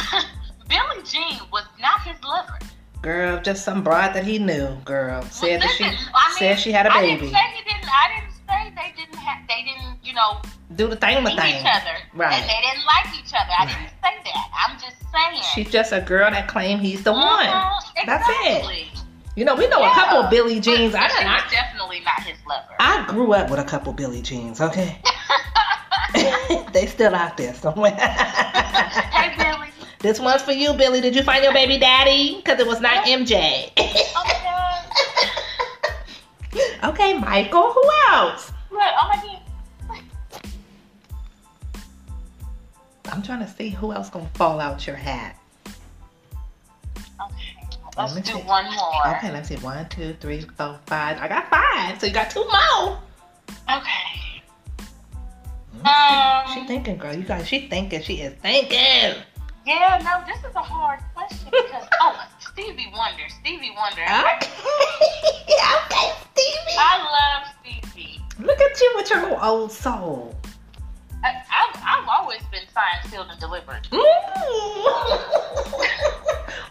Billie 0.67 1.03
Jean 1.05 1.39
was 1.51 1.65
not 1.79 2.01
his 2.01 2.21
lover. 2.23 2.57
Girl, 3.03 3.39
just 3.41 3.63
some 3.63 3.83
broad 3.83 4.13
that 4.15 4.23
he 4.25 4.39
knew. 4.39 4.75
Girl 4.85 5.21
said 5.29 5.61
that 5.61 5.69
she 5.77 5.83
I 5.83 5.89
mean, 5.89 5.97
said 6.39 6.59
she 6.59 6.71
had 6.71 6.87
a 6.87 6.89
baby. 6.89 7.11
I 7.11 7.17
didn't 7.17 7.29
say 7.31 7.37
he 7.57 7.63
didn't. 7.63 7.89
I 7.89 8.07
didn't 8.15 8.33
say 8.47 8.73
they 8.75 9.01
didn't 9.01 9.15
have. 9.17 9.47
They 9.47 9.63
didn't, 9.65 9.97
you 10.03 10.13
know, 10.13 10.41
Do 10.75 10.87
the 10.87 10.95
thing, 10.95 11.23
with 11.23 11.35
thing. 11.35 11.57
each 11.61 11.65
other, 11.65 11.95
Right. 12.15 12.33
and 12.33 12.43
they 12.49 12.61
didn't 12.61 12.85
like 12.87 13.19
each 13.19 13.33
other. 13.33 13.51
I 13.59 13.65
Right. 13.65 13.67
didn't 13.67 14.23
say 14.25 14.31
that. 14.31 14.47
I'm 14.67 14.79
just 14.79 14.95
saying. 15.13 15.43
She's 15.53 15.69
just 15.71 15.91
a 15.91 16.01
girl 16.01 16.31
that 16.31 16.47
claimed 16.47 16.81
he's 16.81 17.03
the 17.03 17.11
one. 17.13 17.45
Mhm, 17.47 18.05
That's 18.05 18.27
it. 18.29 18.87
You 19.35 19.45
know, 19.45 19.55
we 19.55 19.67
know 19.69 19.77
a 19.77 19.87
Yeah. 19.87 19.93
couple 19.93 20.23
Billy 20.29 20.59
Jeans. 20.59 20.91
But 20.91 21.01
I, 21.03 21.07
she 21.07 21.23
I, 21.25 21.41
definitely 21.49 22.01
not 22.01 22.21
his 22.23 22.37
lover. 22.47 22.75
I 22.79 23.05
grew 23.07 23.33
up 23.33 23.49
with 23.49 23.59
a 23.59 23.63
couple 23.63 23.93
Billy 23.93 24.21
Jeans, 24.21 24.59
okay? 24.59 25.01
they 26.73 26.85
still 26.87 27.15
out 27.15 27.37
there 27.37 27.53
somewhere. 27.53 27.91
hey 27.95 29.33
Billy. 29.37 29.69
this 29.99 30.19
one's 30.19 30.41
for 30.41 30.51
you, 30.51 30.73
Billy. 30.73 30.99
Did 30.99 31.15
you 31.15 31.23
find 31.23 31.41
your 31.43 31.53
baby 31.53 31.77
daddy? 31.79 32.35
Because 32.35 32.59
it 32.59 32.67
was 32.67 32.81
not 32.81 33.05
MJ. 33.05 33.71
Oh 33.77 34.23
my 34.25 34.33
God. 36.83 36.93
okay, 36.93 37.17
Michael. 37.17 37.71
Who 37.71 37.83
else? 38.09 38.51
Look, 38.71 38.81
oh 38.81 39.09
my 39.09 39.21
God. 39.23 40.01
I'm 43.13 43.21
trying 43.21 43.39
to 43.39 43.47
see 43.47 43.69
who 43.69 43.93
else 43.93 44.09
gonna 44.09 44.29
fall 44.33 44.59
out 44.59 44.85
your 44.85 44.95
hat. 44.97 45.37
Let's 47.97 48.15
me 48.15 48.21
do 48.21 48.31
see. 48.33 48.37
one 48.43 48.65
more. 48.73 49.07
Okay, 49.17 49.31
let's 49.31 49.49
see. 49.49 49.57
One, 49.57 49.87
two, 49.89 50.15
three, 50.19 50.41
four, 50.41 50.79
five. 50.85 51.17
I 51.19 51.27
got 51.27 51.49
five, 51.49 51.99
so 51.99 52.07
you 52.07 52.13
got 52.13 52.29
two 52.29 52.45
more. 52.45 52.99
Okay. 53.69 54.41
She 56.53 56.59
Um. 56.59 56.67
thinking, 56.67 56.97
girl. 56.97 57.13
You 57.13 57.23
guys, 57.23 57.47
she 57.47 57.67
thinking. 57.67 58.01
She 58.01 58.21
is 58.21 58.33
thinking. 58.41 59.21
Yeah, 59.65 60.01
no, 60.03 60.23
this 60.31 60.39
is 60.49 60.55
a 60.55 60.61
hard 60.61 60.99
question 61.13 61.49
because 61.51 61.87
oh, 62.01 62.27
Stevie 62.39 62.91
Wonder, 62.95 63.23
Stevie 63.41 63.71
Wonder. 63.75 64.01
Okay. 64.01 64.47
okay, 65.85 66.13
Stevie. 66.33 66.77
I 66.77 66.97
love 67.11 67.47
Stevie. 67.61 68.21
Look 68.39 68.59
at 68.59 68.79
you 68.81 68.91
with 68.95 69.09
your 69.09 69.43
old 69.43 69.71
soul. 69.71 70.35
I, 71.23 71.35
I've, 71.51 71.75
I've 71.83 72.07
always 72.07 72.41
been 72.51 72.63
signed, 72.73 73.11
sealed, 73.11 73.27
and 73.29 73.39
delivered. 73.39 73.87
Mm. 73.91 74.01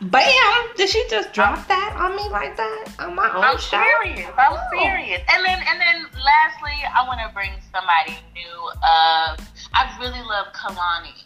Bam! 0.03 0.67
Did 0.77 0.89
she 0.89 1.05
just 1.11 1.33
drop 1.35 1.67
that 1.69 1.95
on 1.99 2.17
me 2.17 2.27
like 2.31 2.57
that 2.57 2.87
on 2.99 3.15
my 3.15 3.29
own 3.35 3.45
I'm 3.45 3.59
show? 3.59 3.83
serious. 4.03 4.31
I'm 4.39 4.53
Oh. 4.55 4.69
serious. 4.73 5.21
And 5.29 5.45
then, 5.45 5.59
and 5.69 5.79
then, 5.81 6.07
lastly, 6.25 6.73
I 6.97 7.07
want 7.07 7.21
to 7.21 7.29
bring 7.35 7.53
somebody 7.73 8.19
new. 8.35 8.71
Uh, 8.83 9.37
I 9.75 9.97
really 10.01 10.23
love 10.23 10.47
Kehlani. 10.55 11.25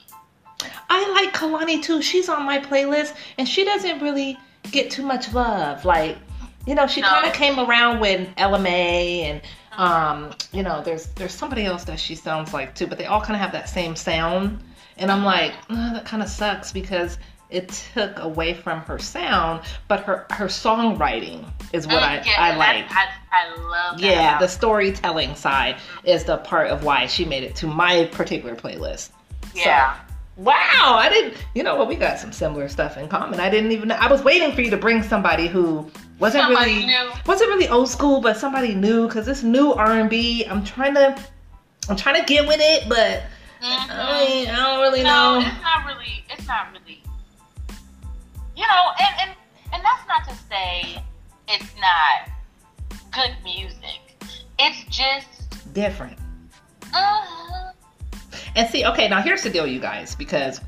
I 0.90 1.08
like 1.12 1.32
Kehlani 1.32 1.82
too. 1.82 2.02
She's 2.02 2.28
on 2.28 2.44
my 2.44 2.58
playlist, 2.58 3.14
and 3.38 3.48
she 3.48 3.64
doesn't 3.64 4.00
really 4.00 4.38
get 4.72 4.90
too 4.90 5.04
much 5.04 5.32
love. 5.32 5.84
Like, 5.84 6.18
you 6.66 6.74
know, 6.74 6.88
she 6.88 7.00
No. 7.00 7.08
kind 7.08 7.26
of 7.26 7.32
came 7.32 7.60
around 7.60 8.00
with 8.00 8.28
LMA, 8.36 9.22
and 9.22 9.40
um, 9.76 10.32
you 10.52 10.62
know, 10.64 10.82
there's 10.82 11.06
there's 11.14 11.34
somebody 11.34 11.64
else 11.64 11.84
that 11.84 12.00
she 12.00 12.14
sounds 12.16 12.52
like 12.52 12.74
too, 12.74 12.86
but 12.88 12.98
they 12.98 13.06
all 13.06 13.20
kind 13.20 13.34
of 13.34 13.40
have 13.40 13.52
that 13.52 13.68
same 13.68 13.94
sound. 13.94 14.62
And 14.96 15.10
I'm 15.12 15.24
like, 15.24 15.52
"Uh, 15.70 15.92
that 15.94 16.04
kind 16.04 16.22
of 16.22 16.28
sucks 16.28 16.70
because 16.72 17.18
it 17.50 17.68
took 17.94 18.18
away 18.18 18.54
from 18.54 18.80
her 18.82 18.98
sound, 18.98 19.62
but 19.88 20.00
her 20.00 20.26
her 20.30 20.46
songwriting 20.46 21.44
is 21.72 21.86
what 21.86 22.02
I 22.02 22.18
Mm, 22.18 22.26
yeah, 22.26 22.32
I 22.38 22.56
like. 22.56 22.84
I, 22.90 23.06
I 23.32 23.56
love 23.56 24.00
that. 24.00 24.06
Yeah, 24.06 24.38
the 24.38 24.48
storytelling 24.48 25.34
side 25.34 25.76
is 26.04 26.24
the 26.24 26.38
part 26.38 26.68
of 26.70 26.84
why 26.84 27.06
she 27.06 27.24
made 27.24 27.42
it 27.44 27.54
to 27.56 27.66
my 27.66 28.06
particular 28.12 28.54
playlist. 28.56 29.10
Yeah. 29.54 29.96
Wow, 30.36 30.52
I 30.98 31.08
didn't. 31.10 31.34
You 31.54 31.62
know 31.62 31.76
what? 31.76 31.86
We 31.86 31.94
got 31.94 32.18
some 32.18 32.32
similar 32.32 32.68
stuff 32.68 32.96
in 32.96 33.06
common. 33.08 33.38
I 33.38 33.48
didn't 33.48 33.70
even. 33.70 33.92
I 33.92 34.10
was 34.10 34.22
waiting 34.24 34.50
for 34.52 34.62
you 34.62 34.70
to 34.70 34.76
bring 34.76 35.00
somebody 35.02 35.46
who 35.46 35.88
wasn't 36.18 36.42
Somebody 36.44 36.72
really 36.74 36.86
new. 36.86 37.10
wasn't 37.26 37.50
really 37.50 37.68
old 37.68 37.88
school, 37.88 38.20
but 38.20 38.36
somebody 38.36 38.74
new. 38.74 39.08
Cause 39.08 39.26
this 39.26 39.44
new 39.44 39.72
R 39.74 39.92
and 40.00 40.10
B, 40.10 40.44
I'm 40.46 40.64
trying 40.64 40.94
to, 40.94 41.16
I'm 41.88 41.94
trying 41.96 42.16
to 42.20 42.24
get 42.26 42.48
with 42.48 42.58
it, 42.60 42.88
but 42.88 43.22
Mhm. 43.62 43.90
I, 43.90 44.22
ain't- 44.22 44.48
I 44.50 44.56
don't 44.56 44.80
really 44.80 45.04
No, 45.04 45.38
know. 45.38 45.46
it's 45.46 45.62
not 45.62 45.86
really. 45.86 46.24
It's 46.30 46.48
not 46.48 46.66
really. 46.72 47.00
You 48.56 48.66
know, 48.66 48.90
and 49.00 49.20
and 49.20 49.30
and 49.72 49.82
that's 49.84 50.06
not 50.08 50.28
to 50.28 50.34
say 50.48 51.02
it's 51.48 51.72
not 51.80 52.30
good 53.12 53.34
music. 53.42 54.00
It's 54.58 54.84
just. 54.96 55.72
Different. 55.72 56.16
Uh, 56.94 57.72
And 58.56 58.68
see, 58.70 58.84
okay, 58.86 59.08
now 59.08 59.20
here's 59.20 59.42
the 59.42 59.50
deal, 59.50 59.66
you 59.66 59.80
guys, 59.80 60.14
because 60.14 60.60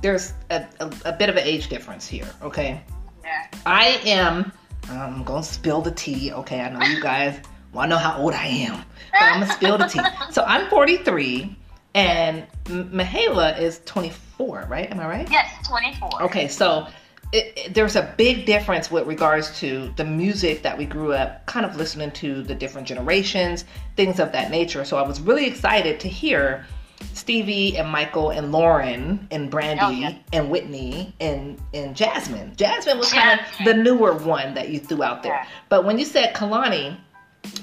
there's 0.00 0.32
a, 0.50 0.64
a, 0.80 0.92
a 1.06 1.12
bit 1.12 1.28
of 1.28 1.36
an 1.36 1.42
age 1.44 1.68
difference 1.68 2.06
here. 2.06 2.28
Okay, 2.42 2.80
yeah. 3.24 3.46
I 3.66 4.00
am. 4.04 4.52
I'm 4.88 5.24
gonna 5.24 5.42
spill 5.42 5.80
the 5.82 5.90
tea. 5.90 6.32
Okay, 6.32 6.60
I 6.60 6.68
know 6.68 6.84
you 6.86 7.00
guys 7.12 7.40
want 7.72 7.90
to 7.90 7.96
know 7.96 7.98
how 7.98 8.18
old 8.18 8.34
I 8.34 8.46
am, 8.46 8.84
but 9.12 9.22
I'm 9.22 9.40
gonna 9.40 9.52
spill 9.52 9.78
the 9.78 9.86
tea. 9.86 10.00
So 10.30 10.44
I'm 10.44 10.68
43, 10.68 11.56
and 11.94 12.46
M- 12.66 12.90
Mahala 12.90 13.58
is 13.58 13.80
24. 13.86 14.66
Right? 14.68 14.90
Am 14.90 15.00
I 15.00 15.06
right? 15.08 15.28
Yes, 15.30 15.66
twenty 15.66 15.94
four. 15.96 16.22
Okay, 16.22 16.46
so 16.46 16.86
it, 17.32 17.52
it- 17.56 17.74
there's 17.74 17.96
a 17.96 18.14
big 18.16 18.46
difference 18.46 18.90
with 18.90 19.06
regards 19.06 19.58
to 19.60 19.92
the 19.96 20.04
music 20.04 20.62
that 20.62 20.76
we 20.76 20.84
grew 20.84 21.12
up 21.12 21.44
kind 21.46 21.64
of 21.66 21.76
listening 21.76 22.10
to, 22.12 22.42
the 22.42 22.54
different 22.54 22.86
generations, 22.86 23.64
things 23.96 24.20
of 24.20 24.32
that 24.32 24.50
nature. 24.50 24.84
So 24.84 24.96
I 24.98 25.02
was 25.06 25.20
really 25.20 25.46
excited 25.46 25.98
to 26.00 26.08
hear 26.08 26.66
Stevie 27.14 27.76
and 27.76 27.88
Michael 27.88 28.30
and 28.30 28.52
Lauryn 28.54 29.26
and 29.30 29.50
Brandy 29.50 29.82
Oh, 29.84 29.90
yeah. 29.90 30.14
and 30.32 30.50
Whitney 30.50 31.12
and 31.20 31.60
and 31.74 31.96
Jazmine. 31.96 32.54
Jazmine 32.56 32.98
was 32.98 33.12
kind 33.12 33.40
of 33.40 33.46
the 33.64 33.74
newer 33.74 34.14
one 34.14 34.54
that 34.54 34.68
you 34.68 34.78
threw 34.78 35.02
out 35.02 35.22
there. 35.22 35.32
Yeah. 35.32 35.46
But 35.68 35.84
when 35.84 35.98
you 35.98 36.04
said 36.04 36.32
Kehlani, 36.34 36.96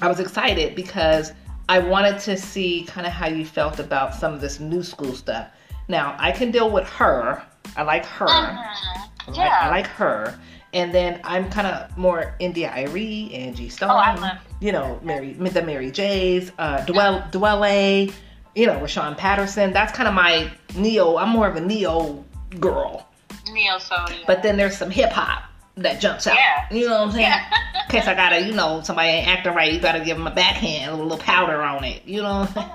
I 0.02 0.08
was 0.08 0.20
excited 0.20 0.74
because 0.74 1.32
I 1.70 1.78
wanted 1.78 2.18
to 2.20 2.36
see 2.36 2.84
kind 2.84 3.06
of 3.06 3.12
how 3.14 3.28
you 3.28 3.46
felt 3.46 3.78
about 3.78 4.14
some 4.14 4.34
of 4.34 4.40
this 4.42 4.60
new 4.60 4.82
school 4.82 5.14
stuff. 5.14 5.48
Now 5.90 6.14
I 6.18 6.30
can 6.30 6.50
deal 6.52 6.70
with 6.70 6.88
her. 6.90 7.42
I 7.76 7.82
like 7.82 8.06
her. 8.06 8.26
Mhm. 8.26 8.30
I 8.30 9.26
like- 9.26 9.36
Yeah. 9.36 9.58
I 9.62 9.68
like 9.68 9.86
her. 9.88 10.38
And 10.72 10.94
then 10.94 11.20
I'm 11.24 11.50
kind 11.50 11.66
of 11.66 11.98
more 11.98 12.34
India.Arie, 12.38 13.32
Angie 13.34 13.68
Stone. 13.68 13.90
Oh, 13.90 13.96
I 13.96 14.14
love- 14.14 14.38
You 14.60 14.70
know, 14.72 15.00
Mary, 15.02 15.32
the 15.32 15.62
Mary 15.62 15.90
J's, 15.90 16.52
uh, 16.58 16.82
Dwell, 16.82 17.22
Dwele, 17.32 18.12
you 18.54 18.66
know, 18.66 18.78
Rahsaan 18.78 19.16
Patterson. 19.16 19.72
That's 19.72 19.92
kind 19.92 20.08
of 20.08 20.14
my 20.14 20.48
neo. 20.76 21.16
I'm 21.16 21.30
more 21.30 21.48
of 21.48 21.56
a 21.56 21.60
neo 21.60 22.24
girl. 22.60 23.06
Neo 23.52 23.78
Soul. 23.78 24.06
But 24.28 24.42
then 24.44 24.56
there's 24.56 24.76
some 24.76 24.90
hip 24.90 25.10
hop 25.10 25.42
that 25.76 26.00
jumps 26.00 26.26
out. 26.28 26.36
Yeah. 26.36 26.66
You 26.70 26.88
know 26.88 26.98
what 26.98 27.06
I'm 27.08 27.12
saying? 27.12 27.22
Yeah. 27.26 27.44
In 27.84 27.90
case 27.90 28.06
I 28.06 28.14
gotta, 28.14 28.40
you 28.46 28.52
know, 28.52 28.80
somebody 28.82 29.08
ain't 29.08 29.26
acting 29.28 29.54
right, 29.54 29.72
you 29.72 29.80
gotta 29.80 30.00
give 30.00 30.16
them 30.18 30.26
a 30.28 30.30
backhand, 30.30 30.92
a 30.92 30.94
little 30.94 31.18
powder 31.18 31.60
on 31.62 31.82
it. 31.82 32.02
You 32.06 32.22
know 32.22 32.40
what 32.40 32.48
I'm 32.48 32.54
saying? 32.54 32.70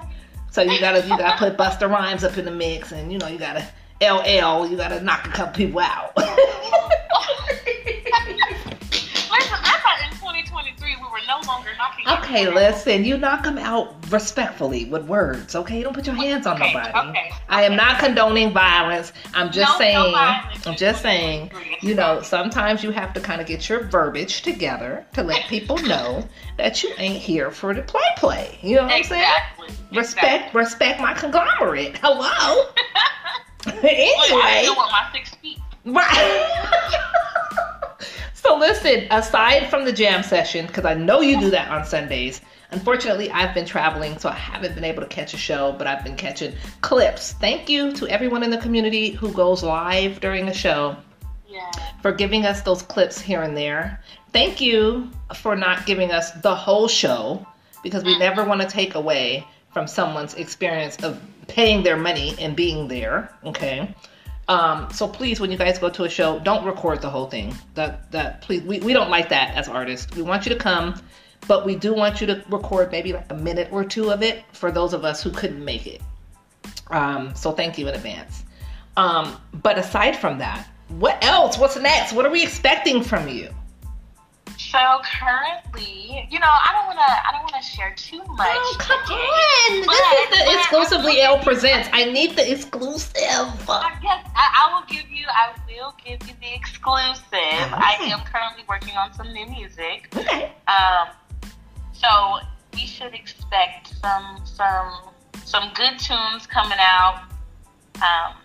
So 0.56 0.62
you 0.62 0.80
gotta, 0.80 1.02
you 1.02 1.18
gotta 1.18 1.38
put 1.38 1.58
Busta 1.58 1.90
Rhymes 1.90 2.24
up 2.24 2.38
in 2.38 2.46
the 2.46 2.52
mix, 2.52 2.94
and 2.94 3.12
you 3.12 3.18
know, 3.18 3.28
you 3.28 3.38
gotta 3.38 3.68
LL, 4.00 4.66
you 4.66 4.78
gotta 4.78 5.02
knock 5.02 5.28
a 5.28 5.32
couple 5.32 5.54
people 5.54 5.82
out. 5.82 6.16
Okay, 12.08 12.50
listen, 12.50 13.04
you 13.04 13.18
knock 13.18 13.44
them 13.44 13.58
out 13.58 13.96
respectfully 14.12 14.86
with 14.86 15.06
words, 15.06 15.56
okay? 15.56 15.78
you 15.78 15.84
Don't 15.84 15.94
put 15.94 16.06
your 16.06 16.16
hands 16.16 16.46
on 16.46 16.56
Okay, 16.62 16.74
nobody. 16.74 17.10
okay, 17.10 17.32
I 17.50 17.64
am 17.64 17.74
okay. 17.74 17.78
not 17.84 18.00
condoning 18.00 18.54
violence. 18.54 19.12
I'm 19.34 19.52
just 19.52 19.68
No, 19.68 19.74
no 19.74 19.78
saying, 19.80 20.12
violence. 20.14 20.68
I'm 20.68 20.76
just 20.76 21.02
saying, 21.02 21.52
you 21.82 21.96
know, 21.96 22.22
sometimes 22.22 22.84
you 22.84 22.92
have 22.92 23.14
to 23.14 23.20
kind 23.20 23.42
of 23.42 23.48
get 23.48 23.68
your 23.70 23.84
verbiage 23.86 24.42
together 24.44 25.06
to 25.14 25.24
let 25.24 25.46
people 25.48 25.78
know 25.80 26.28
that 26.58 26.84
you 26.84 26.92
ain't 26.98 27.22
here 27.22 27.52
for 27.52 27.74
the 27.74 27.82
play 27.82 28.02
play. 28.18 28.58
You 28.62 28.78
know 28.78 28.84
what 28.84 28.92
I'm 28.94 29.04
saying? 29.04 29.22
Exactly. 29.24 29.68
Respect, 29.98 30.54
respect 30.56 31.00
my 31.02 31.14
conglomerate. 31.14 31.98
Hello. 32.02 32.66
Exactly. 33.66 33.90
Well, 33.92 34.42
I 34.44 34.52
anyway, 34.52 34.62
still 34.64 34.76
want 34.76 34.92
my 34.92 35.10
six 35.12 35.30
feet. 35.36 35.58
Right. 35.86 36.82
so 38.46 38.58
listen, 38.58 39.08
aside 39.10 39.70
from 39.70 39.86
the 39.86 39.92
jam 39.92 40.22
session, 40.22 40.68
because 40.68 40.86
I 40.86 40.94
know 40.94 41.22
you 41.22 41.40
do 41.40 41.50
that 41.50 41.70
on 41.70 41.84
Sundays. 41.86 42.42
Unfortunately, 42.72 43.32
I've 43.32 43.54
been 43.54 43.66
traveling, 43.66 44.18
so 44.20 44.30
I 44.30 44.34
haven't 44.34 44.76
been 44.76 44.84
able 44.84 45.02
to 45.02 45.08
catch 45.08 45.34
a 45.34 45.38
show, 45.38 45.74
but 45.78 45.88
I've 45.88 46.04
been 46.04 46.16
catching 46.16 46.54
clips. 46.82 47.34
Thank 47.34 47.70
you 47.70 47.94
to 47.94 48.08
everyone 48.08 48.44
in 48.44 48.52
the 48.52 48.58
community 48.58 49.12
who 49.12 49.32
goes 49.32 49.64
live 49.64 50.20
during 50.20 50.48
a 50.48 50.54
show 50.54 50.96
Yeah. 51.48 51.72
for 52.02 52.12
giving 52.12 52.46
us 52.46 52.62
those 52.62 52.84
clips 52.84 53.20
here 53.20 53.42
and 53.42 53.58
there. 53.58 54.02
Thank 54.32 54.62
you 54.62 55.10
for 55.36 55.56
not 55.56 55.86
giving 55.86 56.12
us 56.12 56.32
the 56.32 56.56
whole 56.56 56.88
show 56.88 57.46
because 57.82 58.04
we 58.04 58.18
never 58.20 58.42
mm-hmm. 58.42 58.50
want 58.50 58.62
to 58.62 58.68
take 58.68 58.96
away 58.96 59.48
from 59.72 59.88
someone's 59.88 60.36
experience 60.36 60.98
of 61.04 61.20
paying 61.48 61.84
their 61.84 61.98
money 61.98 62.36
and 62.40 62.56
being 62.56 62.88
there. 62.88 63.32
Okay. 63.44 63.94
Um, 64.48 64.88
so 64.92 65.08
please, 65.08 65.40
when 65.40 65.52
you 65.52 65.58
guys 65.58 65.80
go 65.80 65.90
to 65.90 66.04
a 66.04 66.10
show, 66.10 66.40
don't 66.40 66.66
record 66.66 67.02
the 67.02 67.10
whole 67.10 67.28
thing. 67.28 67.56
That 67.74 68.12
that 68.12 68.42
please, 68.42 68.62
we, 68.64 68.80
we 68.80 68.94
don't 68.94 69.10
like 69.10 69.30
that 69.30 69.56
as 69.56 69.68
artists. 69.68 70.16
We 70.16 70.22
want 70.22 70.46
you 70.46 70.54
to 70.54 70.60
come, 70.60 71.02
but 71.48 71.66
we 71.66 71.76
do 71.76 71.94
want 71.94 72.22
you 72.22 72.28
to 72.28 72.44
record 72.50 72.92
maybe 72.92 73.14
like 73.14 73.32
a 73.32 73.36
minute 73.36 73.70
or 73.72 73.84
two 73.84 74.12
of 74.12 74.22
it 74.22 74.44
for 74.52 74.72
those 74.72 74.94
of 74.94 75.04
us 75.04 75.24
who 75.24 75.32
couldn't 75.32 75.64
make 75.64 75.88
it. 75.88 76.02
Um, 76.92 77.34
so 77.36 77.52
thank 77.52 77.78
you 77.78 77.88
in 77.88 77.96
advance. 77.96 78.44
Um, 78.98 79.36
but 79.64 79.78
aside 79.78 80.16
from 80.16 80.38
that, 80.38 80.68
what 80.90 81.24
else? 81.24 81.58
What's 81.58 81.78
next? 81.78 82.14
What 82.14 82.26
are 82.26 82.32
we 82.32 82.44
expecting 82.44 83.04
from 83.04 83.28
you? 83.28 83.50
So 84.76 85.00
currently, 85.22 86.28
you 86.30 86.38
know, 86.38 86.52
I 86.52 86.74
don't 86.74 86.88
wanna 86.88 87.00
I 87.00 87.32
don't 87.32 87.44
wanna 87.44 87.64
share 87.64 87.96
too 87.96 88.22
much. 88.36 88.60
Oh, 88.60 88.76
come 88.78 89.00
today, 89.04 89.16
on! 89.16 89.88
this 89.88 90.04
is 90.12 90.30
the 90.36 90.60
exclusively 90.60 91.24
I'm 91.24 91.38
L 91.38 91.44
presents. 91.44 91.88
I 91.94 92.12
need 92.12 92.36
the 92.36 92.52
exclusive. 92.52 93.16
I 93.70 93.98
guess 94.02 94.28
I, 94.36 94.68
I 94.68 94.74
will 94.74 94.86
give 94.86 95.10
you 95.10 95.28
I 95.30 95.54
will 95.70 95.96
give 96.04 96.28
you 96.28 96.36
the 96.42 96.54
exclusive. 96.54 97.24
I 97.32 97.96
am 98.02 98.20
currently 98.26 98.66
working 98.68 98.98
on 98.98 99.14
some 99.14 99.32
new 99.32 99.46
music. 99.46 100.14
Okay. 100.14 100.52
Um, 100.68 101.08
so 101.94 102.40
we 102.74 102.82
should 102.82 103.14
expect 103.14 103.96
some 104.02 104.42
some 104.44 104.92
some 105.46 105.72
good 105.74 105.98
tunes 106.00 106.48
coming 106.48 106.80
out 106.82 107.24
um, 108.04 108.36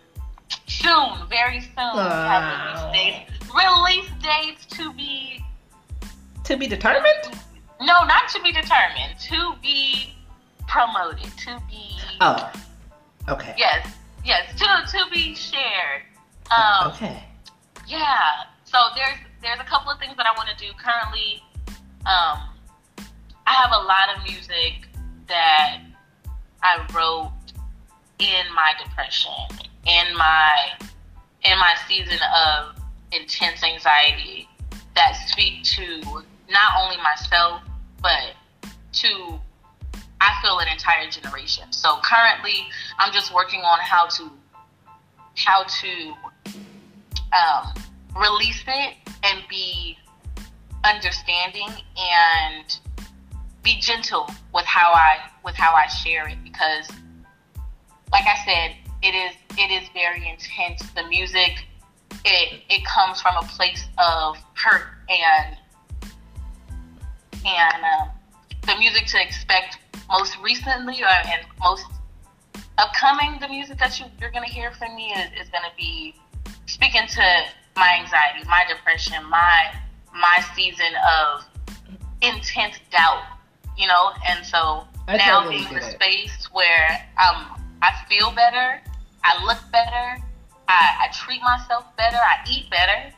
soon, 0.69 1.27
very 1.29 1.61
soon. 1.61 1.75
Wow. 1.77 2.93
release 2.93 3.27
dates. 3.27 3.53
Release 3.53 4.11
dates 4.23 4.67
to 4.77 4.93
be 4.93 5.40
To 6.51 6.57
be 6.57 6.67
determined. 6.67 7.39
no, 7.81 8.03
not 8.07 8.29
to 8.31 8.43
be 8.43 8.51
determined, 8.51 9.17
to 9.21 9.55
be 9.63 10.13
promoted, 10.67 11.31
to 11.39 11.63
be 11.71 11.97
Oh. 12.21 12.53
Okay. 13.29 13.55
yes, 13.57 13.87
yes, 14.25 14.53
to 14.59 14.99
to 14.99 15.05
be 15.13 15.37
shared. 15.37 16.03
Um, 16.51 16.91
Okay. 16.91 17.23
Yeah. 17.87 18.43
So 18.65 18.79
there's 18.97 19.17
there's 19.41 19.61
a 19.61 19.65
couple 19.65 19.93
of 19.93 20.01
things 20.01 20.17
that 20.17 20.27
I 20.27 20.33
want 20.37 20.49
to 20.49 20.57
do 20.57 20.73
currently. 20.77 21.41
Um, 22.05 22.41
I 23.47 23.53
have 23.53 23.71
a 23.71 23.85
lot 23.85 24.17
of 24.17 24.25
music 24.25 24.89
that 25.29 25.79
I 26.65 26.85
wrote 26.93 27.31
in 28.19 28.53
my 28.57 28.73
depression, 28.83 29.31
in 29.87 30.17
my 30.17 30.73
in 31.45 31.57
my 31.61 31.77
season 31.87 32.19
of 32.37 32.75
intense 33.13 33.63
anxiety 33.63 34.49
that 34.97 35.15
speak 35.29 35.63
to 35.63 36.25
not 36.51 36.73
only 36.83 36.97
myself 36.99 37.63
but 38.03 38.35
to 38.93 39.39
I 40.21 40.39
feel 40.43 40.59
an 40.59 40.69
entire 40.69 41.09
generation. 41.11 41.73
So 41.73 41.99
currently, 42.05 42.67
I'm 42.99 43.13
just 43.13 43.35
working 43.35 43.61
on 43.61 43.79
how 43.81 44.07
to 44.07 44.31
how 45.37 45.65
to 45.65 46.13
um, 47.33 47.73
release 48.15 48.63
it 48.67 48.95
and 49.23 49.43
be 49.49 49.97
understanding 50.85 51.69
and 51.97 52.79
be 53.63 53.79
gentle 53.81 54.29
with 54.55 54.65
how 54.65 54.93
I 54.93 55.19
with 55.45 55.55
how 55.55 55.75
I 55.75 55.87
share 55.87 56.29
it 56.29 56.39
because 56.43 56.89
like 58.13 58.25
I 58.27 58.37
said 58.45 58.77
it 59.03 59.15
is 59.15 59.37
it 59.59 59.71
is 59.71 59.89
very 59.93 60.29
intense 60.29 60.91
the 60.93 61.07
music 61.09 61.67
it 62.25 62.63
it 62.71 62.85
comes 62.85 63.21
from 63.21 63.37
a 63.37 63.43
place 63.43 63.87
of 63.99 64.37
hurt 64.55 64.87
and 65.09 65.57
and 67.45 67.85
um, 67.85 68.11
the 68.67 68.77
music 68.79 69.07
to 69.07 69.23
expect 69.23 69.79
most 70.09 70.37
recently 70.43 71.03
or, 71.03 71.09
and 71.09 71.47
most 71.61 71.87
upcoming 72.79 73.39
the 73.41 73.49
music 73.49 73.79
that 73.79 73.99
you, 73.99 74.07
you're 74.21 74.31
going 74.31 74.45
to 74.45 74.53
hear 74.53 74.73
from 74.73 74.95
me 74.97 75.13
is, 75.13 75.43
is 75.43 75.49
going 75.51 75.65
to 75.65 75.77
be 75.77 76.15
speaking 76.67 77.07
to 77.07 77.43
my 77.77 77.99
anxiety 78.01 78.47
my 78.49 78.65
depression 78.69 79.25
my 79.29 79.75
my 80.13 80.45
season 80.55 80.93
of 81.19 81.45
intense 82.23 82.79
doubt 82.91 83.25
you 83.81 83.87
know? 83.87 84.13
And 84.29 84.45
so 84.45 84.87
I 85.09 85.17
now 85.17 85.49
being 85.49 85.67
in 85.69 85.77
a 85.77 85.83
space 85.83 86.49
where 86.53 87.09
um, 87.19 87.61
i 87.83 87.91
feel 88.09 88.31
better 88.33 88.81
i 89.25 89.45
look 89.45 89.59
better 89.73 90.23
I, 90.69 91.09
I 91.09 91.09
treat 91.13 91.41
myself 91.43 91.85
better 91.97 92.17
i 92.17 92.37
eat 92.49 92.71
better 92.71 93.13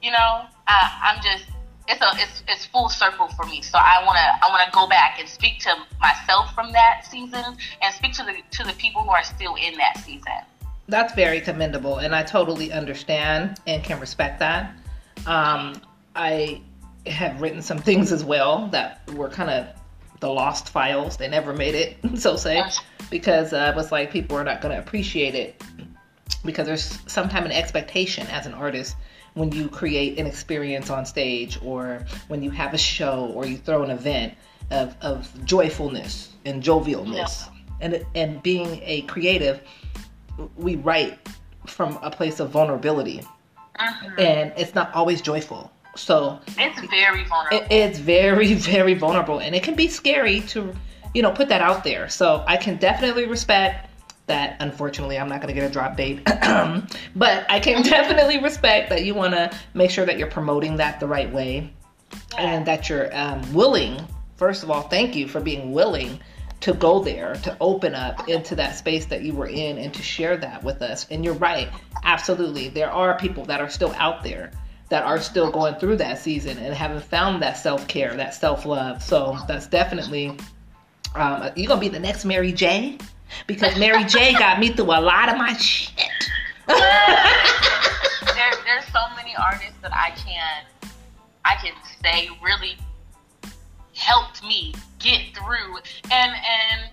you 0.00 0.12
know? 0.12 0.46
I, 0.66 1.12
i'm 1.12 1.22
just 1.22 1.50
it's 1.88 2.00
a 2.00 2.10
it's, 2.22 2.42
it's 2.48 2.66
full 2.66 2.88
circle 2.88 3.28
for 3.28 3.46
me 3.46 3.62
so 3.62 3.78
i 3.78 4.02
want 4.04 4.16
to 4.16 4.46
i 4.46 4.48
want 4.50 4.62
to 4.64 4.70
go 4.72 4.86
back 4.88 5.18
and 5.18 5.28
speak 5.28 5.58
to 5.58 5.74
myself 6.00 6.54
from 6.54 6.72
that 6.72 7.04
season 7.08 7.44
and 7.82 7.94
speak 7.94 8.12
to 8.12 8.22
the 8.22 8.34
to 8.50 8.64
the 8.64 8.72
people 8.74 9.02
who 9.02 9.10
are 9.10 9.24
still 9.24 9.54
in 9.56 9.74
that 9.76 9.98
season 9.98 10.32
That's 10.90 11.14
very 11.14 11.40
commendable, 11.40 11.98
and 11.98 12.14
I 12.16 12.24
totally 12.24 12.72
understand 12.72 13.60
and 13.66 13.82
can 13.84 14.00
respect 14.00 14.40
that. 14.40 14.74
Um, 15.24 15.80
I 16.16 16.62
have 17.06 17.40
written 17.40 17.62
some 17.62 17.78
things 17.78 18.10
as 18.10 18.24
well 18.24 18.66
that 18.68 19.08
were 19.14 19.28
kind 19.28 19.50
of 19.50 19.68
the 20.18 20.28
lost 20.28 20.68
files. 20.68 21.16
They 21.16 21.28
never 21.28 21.52
made 21.54 21.76
it, 21.76 21.96
so 22.18 22.36
say, 22.36 22.60
because 23.08 23.52
uh, 23.52 23.70
it 23.72 23.76
was 23.76 23.92
like 23.92 24.10
people 24.10 24.36
are 24.36 24.42
not 24.42 24.60
going 24.60 24.74
to 24.74 24.80
appreciate 24.80 25.36
it 25.36 25.62
because 26.44 26.66
there's 26.66 26.98
sometimes 27.06 27.46
an 27.46 27.52
expectation 27.52 28.26
as 28.26 28.46
an 28.46 28.54
artist 28.54 28.96
when 29.34 29.52
you 29.52 29.68
create 29.68 30.18
an 30.18 30.26
experience 30.26 30.90
on 30.90 31.06
stage 31.06 31.58
or 31.64 32.04
when 32.28 32.42
you 32.42 32.50
have 32.50 32.74
a 32.74 32.78
show 32.78 33.30
or 33.34 33.46
you 33.46 33.56
throw 33.56 33.82
an 33.82 33.90
event 33.90 34.34
of, 34.70 34.96
of 35.00 35.28
joyfulness 35.44 36.30
and 36.44 36.62
jovialness. 36.62 37.48
And 37.80 38.04
and 38.14 38.42
being 38.42 38.80
a 38.84 39.02
creative 39.02 39.62
we 40.56 40.76
write 40.76 41.18
from 41.66 41.98
a 42.02 42.10
place 42.10 42.40
of 42.40 42.50
vulnerability. 42.50 43.22
Mm-hmm. 43.78 44.20
And 44.20 44.52
it's 44.56 44.74
not 44.74 44.94
always 44.94 45.20
joyful. 45.20 45.70
So 45.96 46.40
it's 46.58 46.80
very 46.90 47.24
vulnerable. 47.24 47.66
it, 47.66 47.72
it's 47.72 47.98
very 47.98 48.54
very 48.74 48.94
vulnerable. 48.94 49.38
And 49.38 49.54
it 49.54 49.62
can 49.62 49.74
be 49.74 49.88
scary 49.88 50.40
to 50.48 50.74
you 51.14 51.22
know 51.22 51.30
put 51.30 51.48
that 51.48 51.60
out 51.60 51.84
there. 51.84 52.08
So 52.08 52.44
i 52.46 52.56
can 52.56 52.76
definitely 52.76 53.26
respect 53.26 53.89
that 54.30 54.56
unfortunately 54.60 55.18
i'm 55.18 55.28
not 55.28 55.40
going 55.42 55.52
to 55.52 55.60
get 55.60 55.68
a 55.68 55.72
drop 55.72 55.96
date. 55.96 56.22
But 57.16 57.46
i 57.50 57.60
can 57.60 57.82
definitely 57.96 58.40
respect 58.42 58.90
that 58.90 59.04
you 59.04 59.14
want 59.14 59.34
to 59.34 59.50
make 59.74 59.90
sure 59.90 60.06
that 60.06 60.18
you're 60.18 60.30
promoting 60.30 60.76
that 60.76 61.00
the 61.00 61.06
right 61.06 61.30
way 61.32 61.72
and 62.38 62.66
that 62.66 62.88
you're 62.88 63.14
um, 63.16 63.40
willing 63.52 64.00
first 64.36 64.62
of 64.62 64.70
all 64.70 64.82
thank 64.82 65.14
you 65.14 65.28
for 65.28 65.40
being 65.40 65.72
willing 65.72 66.20
to 66.60 66.74
go 66.74 67.02
there 67.02 67.34
to 67.36 67.56
open 67.60 67.94
up 67.94 68.28
into 68.28 68.54
that 68.54 68.76
space 68.76 69.06
that 69.06 69.22
you 69.22 69.32
were 69.32 69.46
in 69.46 69.78
and 69.78 69.94
to 69.94 70.02
share 70.02 70.36
that 70.36 70.62
with 70.62 70.82
us. 70.82 71.06
And 71.10 71.24
you're 71.24 71.34
right 71.34 71.68
absolutely 72.04 72.68
there 72.68 72.90
are 72.90 73.18
people 73.18 73.44
that 73.46 73.60
are 73.60 73.68
still 73.68 73.92
out 73.96 74.22
there 74.22 74.50
that 74.88 75.04
are 75.04 75.20
still 75.20 75.50
going 75.50 75.74
through 75.76 75.96
that 75.96 76.18
season 76.18 76.58
and 76.58 76.74
haven't 76.74 77.04
found 77.04 77.42
that 77.42 77.56
self-care 77.56 78.14
that 78.16 78.34
self-love. 78.34 79.02
So 79.02 79.38
that's 79.46 79.66
definitely 79.66 80.36
um, 81.14 81.50
you're 81.56 81.68
gonna 81.68 81.80
be 81.80 81.88
the 81.88 81.98
next 81.98 82.24
mary 82.24 82.52
j 82.52 82.98
because 83.46 83.78
mary 83.78 84.04
j 84.04 84.32
got 84.34 84.58
me 84.58 84.68
through 84.70 84.86
a 84.86 85.00
lot 85.00 85.28
of 85.28 85.36
my 85.36 85.52
shit. 85.54 86.08
There, 88.34 88.52
there's 88.64 88.84
so 88.92 89.00
many 89.16 89.34
artists 89.36 89.76
that 89.82 89.92
I 89.92 90.10
can 90.16 90.64
I 91.44 91.54
can 91.56 91.72
say 92.02 92.28
really 92.42 92.76
helped 93.94 94.42
me 94.42 94.74
get 94.98 95.20
through. 95.34 95.76
And 96.12 96.32
and 96.32 96.90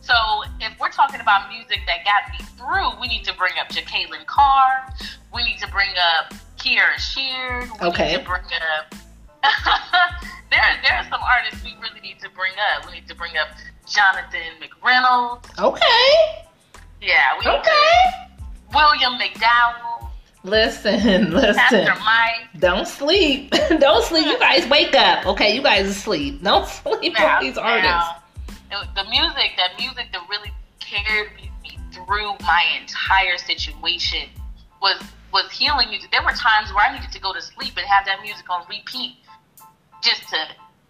so 0.00 0.14
if 0.60 0.78
we're 0.80 0.90
talking 0.90 1.20
about 1.20 1.48
music 1.50 1.80
that 1.86 2.04
got 2.04 2.30
me 2.32 2.44
through, 2.58 3.00
we 3.00 3.08
need 3.08 3.24
to 3.24 3.34
bring 3.34 3.52
up 3.60 3.68
Jekalyn 3.68 4.26
Carr, 4.26 4.92
we 5.34 5.44
need 5.44 5.58
to 5.58 5.68
bring 5.70 5.90
up 6.16 6.34
Kierra 6.58 6.96
Sheard, 6.98 7.70
we 7.80 7.86
Okay. 7.88 8.12
need 8.12 8.18
to 8.18 8.24
bring 8.24 8.42
up 8.78 8.94
there, 10.50 10.60
there 10.82 10.92
are 10.98 11.04
some 11.10 11.20
artists 11.22 11.64
we 11.64 11.74
really 11.80 12.00
need 12.00 12.18
to 12.20 12.28
bring 12.30 12.52
up. 12.76 12.86
We 12.86 12.92
need 13.00 13.08
to 13.08 13.14
bring 13.14 13.32
up 13.36 13.48
Jonathan 13.86 14.40
McReynolds. 14.60 15.44
Okay. 15.58 16.12
Yeah. 17.00 17.38
We 17.38 17.50
Okay. 17.50 17.98
William 18.72 19.18
McDowell. 19.18 20.08
Listen, 20.42 21.30
listen. 21.32 21.54
Pastor 21.54 21.94
Mike. 22.04 22.60
Don't 22.60 22.86
sleep. 22.86 23.50
Don't 23.78 24.04
sleep. 24.04 24.26
You 24.26 24.38
guys 24.38 24.66
wake 24.68 24.94
up. 24.94 25.26
Okay, 25.26 25.54
you 25.54 25.62
guys 25.62 25.86
asleep. 25.86 26.42
Don't 26.42 26.66
sleep 26.66 27.14
Now- 27.18 27.38
on 27.38 27.44
these 27.44 27.56
artists. 27.58 27.86
now, 28.70 28.82
it- 28.82 28.88
the 28.94 29.04
music, 29.08 29.52
that 29.56 29.70
music 29.78 30.08
that 30.12 30.20
really 30.28 30.52
carried 30.80 31.30
me 31.62 31.78
through 31.92 32.34
my 32.42 32.62
entire 32.80 33.38
situation 33.38 34.28
was 34.82 35.00
was 35.32 35.50
healing 35.50 35.88
music. 35.88 36.10
There 36.12 36.22
were 36.22 36.30
times 36.32 36.72
where 36.72 36.84
I 36.86 36.94
needed 36.94 37.10
to 37.12 37.20
go 37.20 37.32
to 37.32 37.40
sleep 37.42 37.76
and 37.76 37.86
have 37.86 38.04
that 38.06 38.20
music 38.22 38.48
on 38.50 38.64
repeat 38.68 39.16
just 40.04 40.28
to 40.28 40.36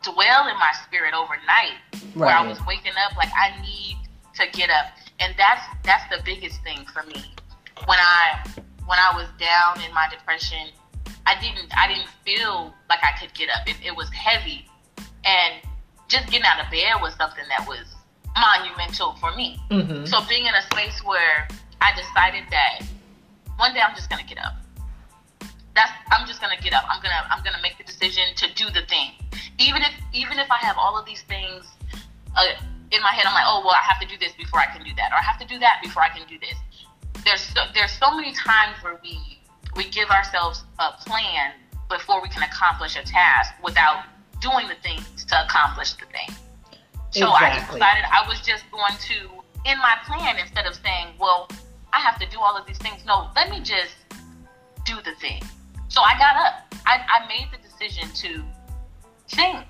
dwell 0.03 0.49
in 0.49 0.57
my 0.59 0.73
spirit 0.85 1.15
overnight. 1.15 1.79
Where 2.15 2.29
I 2.29 2.47
was 2.47 2.59
waking 2.67 2.93
up 3.07 3.17
like 3.17 3.31
I 3.35 3.61
need 3.63 3.97
to 4.35 4.47
get 4.53 4.71
up. 4.71 4.87
And 5.21 5.35
that's 5.39 5.63
that's 5.85 6.05
the 6.11 6.23
biggest 6.25 6.63
thing 6.63 6.85
for 6.93 7.03
me. 7.05 7.25
When 7.87 7.99
I 7.99 8.45
when 8.87 8.99
I 8.99 9.15
was 9.17 9.29
down 9.39 9.83
in 9.83 9.95
my 9.95 10.07
depression, 10.11 10.69
I 11.27 11.41
didn't 11.41 11.71
I 11.77 11.89
didn't 11.89 12.11
feel 12.25 12.75
like 12.91 12.99
I 13.03 13.19
could 13.19 13.33
get 13.35 13.49
up. 13.51 13.67
It, 13.69 13.77
it 13.85 13.97
was 13.97 14.11
heavy, 14.11 14.67
and 15.25 15.63
just 16.09 16.27
getting 16.31 16.45
out 16.47 16.63
of 16.65 16.71
bed 16.71 17.01
was 17.01 17.15
something 17.15 17.45
that 17.49 17.67
was 17.67 17.87
monumental 18.37 19.15
for 19.21 19.35
me. 19.37 19.59
hmm 19.71 20.05
So 20.05 20.19
being 20.29 20.47
in 20.47 20.55
a 20.55 20.63
space 20.63 21.01
where 21.05 21.49
I 21.81 21.93
decided 21.97 22.45
that 22.51 22.83
one 23.57 23.73
day 23.75 23.81
I'm 23.81 23.95
just 23.95 24.11
gonna 24.11 24.25
get 24.25 24.39
up. 24.39 24.55
That's 25.75 25.91
I'm 26.13 26.27
just 26.27 26.41
gonna 26.41 26.61
get 26.61 26.73
up. 26.73 26.85
I'm 26.89 27.03
gonna 27.03 27.27
I'm 27.31 27.43
gonna 27.43 27.63
make 27.63 27.79
the 27.79 27.85
decision 27.85 28.25
to 28.37 28.55
do 28.55 28.67
the 28.71 28.87
thing, 28.87 29.13
even 29.59 29.83
if 29.83 29.93
even 30.13 30.39
if 30.39 30.51
I 30.51 30.59
have 30.59 30.77
all 30.79 30.99
of 30.99 31.05
these 31.07 31.23
things 31.23 31.67
uh, 32.37 32.47
in 32.91 33.03
my 33.03 33.13
head. 33.13 33.27
I'm 33.27 33.35
like, 33.35 33.47
oh 33.47 33.63
well, 33.65 33.75
I 33.75 33.85
have 33.85 34.01
to 34.01 34.07
do 34.07 34.17
this 34.19 34.33
before 34.33 34.61
I 34.61 34.67
can 34.67 34.85
do 34.85 34.95
that, 34.97 35.11
or 35.13 35.17
I 35.19 35.23
have 35.23 35.39
to 35.41 35.47
do 35.47 35.59
that 35.59 35.81
before 35.83 36.03
I 36.03 36.09
can 36.09 36.27
do 36.29 36.39
this. 36.39 36.55
There's 37.25 37.41
so, 37.41 37.61
there's 37.75 37.93
so 37.93 38.15
many 38.15 38.33
times 38.33 38.77
where 38.83 39.01
we 39.03 39.19
we 39.77 39.89
give 39.91 40.11
ourselves 40.11 40.63
a 40.79 40.93
plan 41.05 41.53
before 41.89 42.23
we 42.23 42.29
can 42.29 42.43
accomplish 42.43 42.97
a 42.97 43.03
task 43.03 43.53
without 43.63 44.05
doing 44.41 44.69
the 44.69 44.77
things 44.83 45.25
to 45.25 45.45
accomplish 45.45 45.95
the 45.95 46.07
thing. 46.07 46.37
So 47.11 47.29
I 47.29 47.61
decided 47.61 48.05
I 48.11 48.27
was 48.27 48.41
just 48.41 48.69
going 48.73 48.97
to, 49.09 49.15
in 49.71 49.79
my 49.79 49.95
plan, 50.05 50.37
instead 50.37 50.67
of 50.67 50.75
saying, 50.75 51.15
well, 51.19 51.49
I 51.93 52.01
have 52.01 52.19
to 52.19 52.27
do 52.29 52.41
all 52.41 52.57
of 52.57 52.67
these 52.67 52.79
things, 52.79 53.05
no, 53.07 53.31
let 53.37 53.51
me 53.51 53.61
just 53.61 53.95
do 54.85 54.97
the 55.05 55.15
thing. 55.21 55.41
So 55.95 56.01
I 56.03 56.19
got 56.19 56.35
up. 56.35 56.75
I, 56.87 56.99
I 57.09 57.29
made 57.29 57.47
the 57.53 57.69
decision 57.69 58.09
to 58.15 58.43
sing. 59.29 59.63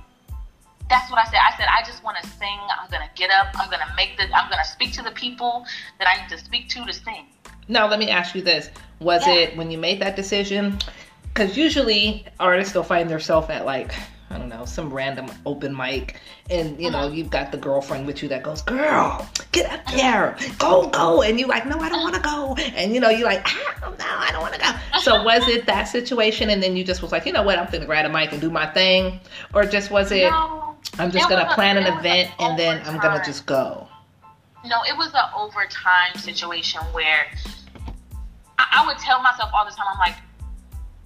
That's 0.89 1.11
what 1.11 1.21
I 1.21 1.25
said. 1.27 1.39
I 1.39 1.55
said, 1.59 1.67
I 1.69 1.83
just 1.85 2.03
want 2.03 2.17
to 2.17 2.27
sing. 2.27 2.59
I'm 2.81 2.89
going 2.89 3.03
to 3.03 3.11
get 3.15 3.31
up. 3.31 3.49
I'm 3.57 3.69
going 3.69 3.83
to 3.87 3.95
make 3.95 4.17
the, 4.17 4.35
I'm 4.35 4.49
going 4.49 4.63
to 4.63 4.69
speak 4.69 4.95
to 4.95 5.03
the 5.03 5.11
people 5.11 5.67
that 5.99 6.09
I 6.09 6.23
need 6.23 6.31
to 6.31 6.43
speak 6.43 6.71
to 6.71 6.85
to 6.87 6.95
sing. 6.95 7.27
Now, 7.69 7.87
let 7.89 7.99
me 7.99 8.09
ask 8.09 8.35
you 8.35 8.41
this: 8.41 8.71
Was 9.01 9.27
Yeah. 9.27 9.35
it 9.35 9.57
when 9.59 9.71
you 9.71 9.77
made 9.77 10.01
that 10.01 10.17
decision? 10.17 10.79
Because 11.25 11.59
usually 11.59 12.25
artists 12.41 12.75
will 12.75 12.85
find 12.85 13.11
themselves 13.11 13.51
at 13.51 13.67
like 13.67 13.93
I 14.35 14.39
don't 14.39 14.49
know 14.49 14.65
some 14.65 14.93
random 14.93 15.27
open 15.47 15.77
mic, 15.77 16.21
and 16.51 16.81
you 16.81 16.91
know 16.91 17.09
Mhm. 17.09 17.15
you've 17.15 17.31
got 17.31 17.53
the 17.53 17.57
girlfriend 17.57 18.05
with 18.05 18.21
you 18.21 18.29
that 18.31 18.43
goes, 18.43 18.63
"Girl, 18.63 19.27
get 19.53 19.73
up 19.73 19.87
there, 19.93 20.37
go, 20.59 20.89
go," 20.89 21.23
and 21.23 21.39
you're 21.39 21.49
like, 21.49 21.67
"No, 21.67 21.79
I 21.79 21.89
don't 21.89 22.03
want 22.03 22.17
to 22.17 22.21
go," 22.21 22.57
and 22.75 22.93
you 22.93 23.01
know 23.01 23.11
you're 23.11 23.29
like, 23.29 23.47
ah, 23.47 23.91
"No, 23.97 24.05
I 24.05 24.33
don't 24.33 24.43
want 24.43 24.55
to 24.55 24.61
go." 24.61 24.73
So 25.01 25.23
was 25.23 25.47
it 25.47 25.67
that 25.67 25.85
situation, 25.85 26.51
and 26.51 26.61
then 26.61 26.77
you 26.77 26.83
just 26.83 27.01
was 27.01 27.13
like, 27.13 27.27
"You 27.27 27.33
know 27.33 27.45
what? 27.45 27.59
I'm 27.59 27.71
gonna 27.71 27.87
grab 27.87 28.07
a 28.07 28.09
mic 28.09 28.33
and 28.33 28.41
do 28.41 28.51
my 28.51 28.67
thing," 28.67 29.21
or 29.53 29.65
just 29.65 29.93
was 29.93 30.11
it? 30.11 30.31
No, 30.31 30.77
I'm 30.99 31.13
just 31.13 31.29
gonna 31.29 31.55
plan 31.55 31.77
an 31.77 31.87
event 31.87 32.31
an 32.41 32.51
and 32.51 32.59
then 32.59 32.83
I'm 32.87 32.99
gonna 32.99 33.23
just 33.25 33.47
go. 33.47 33.87
No, 34.65 34.83
it 34.83 34.97
was 34.97 35.13
an 35.15 35.29
overtime 35.37 36.17
situation 36.17 36.81
where 36.93 37.27
I, 38.59 38.83
I 38.83 38.87
would 38.87 38.99
tell 38.99 39.23
myself 39.23 39.51
all 39.55 39.65
the 39.65 39.71
time, 39.71 39.87
I'm 39.93 39.99
like, 39.99 40.17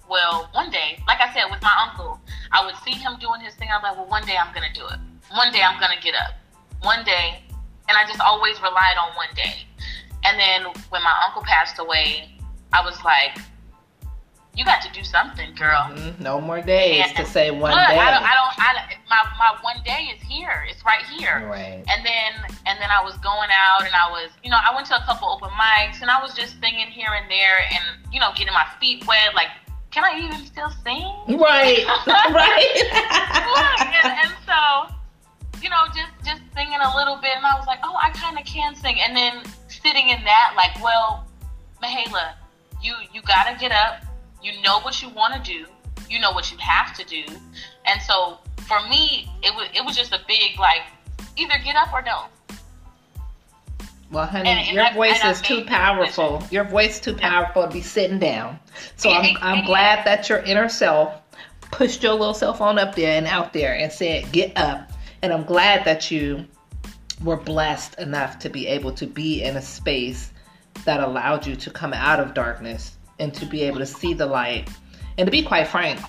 well, 0.09 0.49
one 0.53 0.69
day, 0.71 1.01
like 1.07 1.19
I 1.21 1.31
said, 1.33 1.45
with 1.51 1.61
my 1.61 1.73
uncle, 1.87 2.19
I 2.51 2.65
would 2.65 2.75
see 2.83 2.91
him 2.97 3.13
doing 3.19 3.41
his 3.41 3.53
thing. 3.55 3.69
I'm 3.73 3.81
like, 3.83 3.95
well, 3.95 4.07
one 4.07 4.25
day 4.25 4.35
I'm 4.37 4.53
gonna 4.53 4.73
do 4.73 4.85
it. 4.87 4.99
One 5.31 5.51
day 5.51 5.61
I'm 5.61 5.79
gonna 5.79 6.01
get 6.01 6.15
up. 6.15 6.33
One 6.81 7.03
day, 7.05 7.43
and 7.87 7.97
I 7.97 8.05
just 8.07 8.19
always 8.19 8.57
relied 8.61 8.97
on 8.99 9.15
one 9.15 9.29
day. 9.35 9.65
And 10.25 10.39
then 10.39 10.73
when 10.89 11.03
my 11.03 11.13
uncle 11.25 11.43
passed 11.43 11.79
away, 11.79 12.35
I 12.73 12.83
was 12.83 12.97
like, 13.03 13.37
you 14.55 14.65
got 14.65 14.81
to 14.81 14.91
do 14.91 15.03
something, 15.03 15.55
girl. 15.55 15.87
Mhm. 15.93 16.19
No 16.19 16.41
more 16.41 16.59
days 16.61 17.05
And 17.05 17.15
to 17.17 17.25
say 17.25 17.49
one 17.51 17.71
Look, 17.71 17.87
day. 17.87 17.97
I 17.97 18.11
don't, 18.11 18.23
I 18.23 18.33
don't, 18.33 18.59
I 18.59 18.95
my, 19.09 19.17
my 19.37 19.57
one 19.61 19.81
day 19.85 20.11
is 20.13 20.21
here. 20.21 20.65
It's 20.69 20.83
right 20.83 21.05
here. 21.05 21.47
Right. 21.47 21.83
And 21.87 22.05
then 22.05 22.33
and 22.65 22.79
then 22.81 22.89
I 22.91 23.01
was 23.03 23.15
going 23.19 23.49
out 23.55 23.85
and 23.85 23.93
I 23.95 24.09
was 24.11 24.31
you 24.43 24.49
know 24.51 24.57
I 24.57 24.75
went 24.75 24.87
to 24.87 24.97
a 24.97 25.03
couple 25.05 25.29
open 25.29 25.49
mics 25.49 26.01
and 26.01 26.11
I 26.11 26.21
was 26.21 26.33
just 26.33 26.59
singing 26.59 26.87
here 26.87 27.09
and 27.13 27.29
there 27.31 27.59
and 27.71 28.13
you 28.13 28.19
know 28.19 28.31
getting 28.35 28.53
my 28.53 28.65
feet 28.79 29.05
wet 29.07 29.33
like 29.33 29.47
can 29.91 30.03
I 30.03 30.19
even 30.19 30.45
still 30.45 30.69
sing? 30.83 31.37
Right. 31.37 31.85
Right. 32.31 32.75
and, 34.03 34.13
and 34.13 34.33
so 34.45 34.95
you 35.61 35.69
know 35.69 35.85
just 35.87 36.11
just 36.23 36.41
singing 36.55 36.79
a 36.81 36.95
little 36.95 37.17
bit 37.17 37.35
and 37.35 37.45
I 37.45 37.55
was 37.57 37.67
like 37.67 37.79
oh 37.83 37.95
I 38.01 38.09
kind 38.11 38.37
of 38.37 38.45
can 38.45 38.75
sing 38.75 38.97
and 38.99 39.15
then 39.15 39.43
sitting 39.67 40.09
in 40.09 40.23
that 40.23 40.53
like 40.55 40.81
well 40.83 41.27
Mahala 41.83 42.33
you 42.81 42.93
you 43.13 43.21
gotta 43.23 43.57
get 43.59 43.71
up 43.71 44.03
you 44.41 44.61
know 44.61 44.79
what 44.81 45.01
you 45.01 45.09
want 45.09 45.33
to 45.33 45.41
do 45.41 45.65
you 46.09 46.19
know 46.19 46.31
what 46.31 46.51
you 46.51 46.57
have 46.59 46.95
to 46.95 47.05
do 47.05 47.23
and 47.85 48.01
so 48.01 48.37
for 48.67 48.79
me 48.89 49.29
it 49.43 49.53
was 49.55 49.67
it 49.73 49.83
was 49.85 49.95
just 49.95 50.13
a 50.13 50.19
big 50.27 50.57
like 50.59 50.83
either 51.37 51.55
get 51.63 51.75
up 51.75 51.91
or 51.93 52.01
don't 52.01 52.29
Well, 54.11 54.25
honey, 54.25 54.49
And- 54.49 54.59
and 54.59 54.71
your 54.75 54.85
I- 54.85 54.93
voice 54.93 55.23
is 55.23 55.41
too 55.41 55.63
powerful. 55.65 56.43
Your 56.49 56.63
voice 56.63 56.95
is 56.95 56.99
too 57.01 57.13
powerful 57.13 57.63
to 57.63 57.69
be 57.71 57.81
sitting 57.81 58.17
down. 58.19 58.59
So 58.95 59.11
I'm, 59.11 59.37
I'm 59.41 59.65
glad 59.65 60.05
that 60.05 60.29
your 60.29 60.39
inner 60.39 60.67
self 60.69 61.13
pushed 61.71 62.01
your 62.01 62.13
little 62.13 62.33
self 62.33 62.59
on 62.61 62.79
up 62.79 62.95
there 62.95 63.15
and 63.17 63.27
out 63.27 63.53
there 63.53 63.75
and 63.75 63.91
said, 63.91 64.31
get 64.31 64.57
up. 64.57 64.91
And 65.21 65.31
I'm 65.31 65.43
glad 65.43 65.85
that 65.85 66.09
you 66.09 66.45
were 67.23 67.37
blessed 67.37 67.99
enough 67.99 68.39
to 68.39 68.49
be 68.49 68.65
able 68.67 68.91
to 68.93 69.05
be 69.05 69.43
in 69.43 69.57
a 69.57 69.61
space 69.61 70.31
that 70.85 71.01
allowed 71.01 71.45
you 71.45 71.55
to 71.57 71.69
come 71.69 71.93
out 71.93 72.19
of 72.19 72.33
darkness 72.33 72.97
and 73.19 73.33
to 73.35 73.45
be 73.45 73.61
able 73.63 73.79
to 73.79 73.85
see 73.85 74.13
the 74.13 74.25
light. 74.25 74.69
And 75.17 75.27
to 75.27 75.31
be 75.31 75.43
quite 75.43 75.67
frank, 75.67 75.99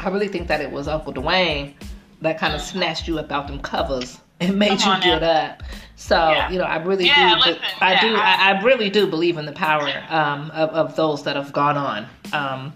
I 0.00 0.08
really 0.08 0.28
think 0.28 0.48
that 0.48 0.60
it 0.60 0.70
was 0.70 0.88
Uncle 0.88 1.14
Dwayne 1.14 1.74
that 2.20 2.38
kind 2.38 2.54
of 2.54 2.60
snatched 2.60 3.06
you 3.08 3.18
up 3.18 3.30
out 3.32 3.46
them 3.46 3.60
covers 3.60 4.18
and 4.40 4.58
made 4.58 4.80
Come 4.80 4.96
you 4.96 5.02
get 5.04 5.22
now. 5.22 5.28
up. 5.30 5.62
So, 5.96 6.16
Yeah. 6.16 6.50
you 6.50 6.58
know, 6.58 6.64
I 6.64 6.76
really 6.78 7.06
Yeah, 7.06 7.34
do. 7.34 7.50
listen, 7.50 7.62
I 7.80 7.92
yeah, 7.92 8.00
do. 8.00 8.16
I- 8.16 8.50
I, 8.50 8.62
really 8.62 8.90
do 8.90 9.06
believe 9.06 9.36
in 9.38 9.46
the 9.46 9.52
power 9.52 9.88
um, 10.08 10.50
of, 10.52 10.70
of 10.70 10.96
those 10.96 11.22
that 11.24 11.36
have 11.36 11.52
gone 11.52 11.76
on. 11.76 12.06
Um, 12.32 12.72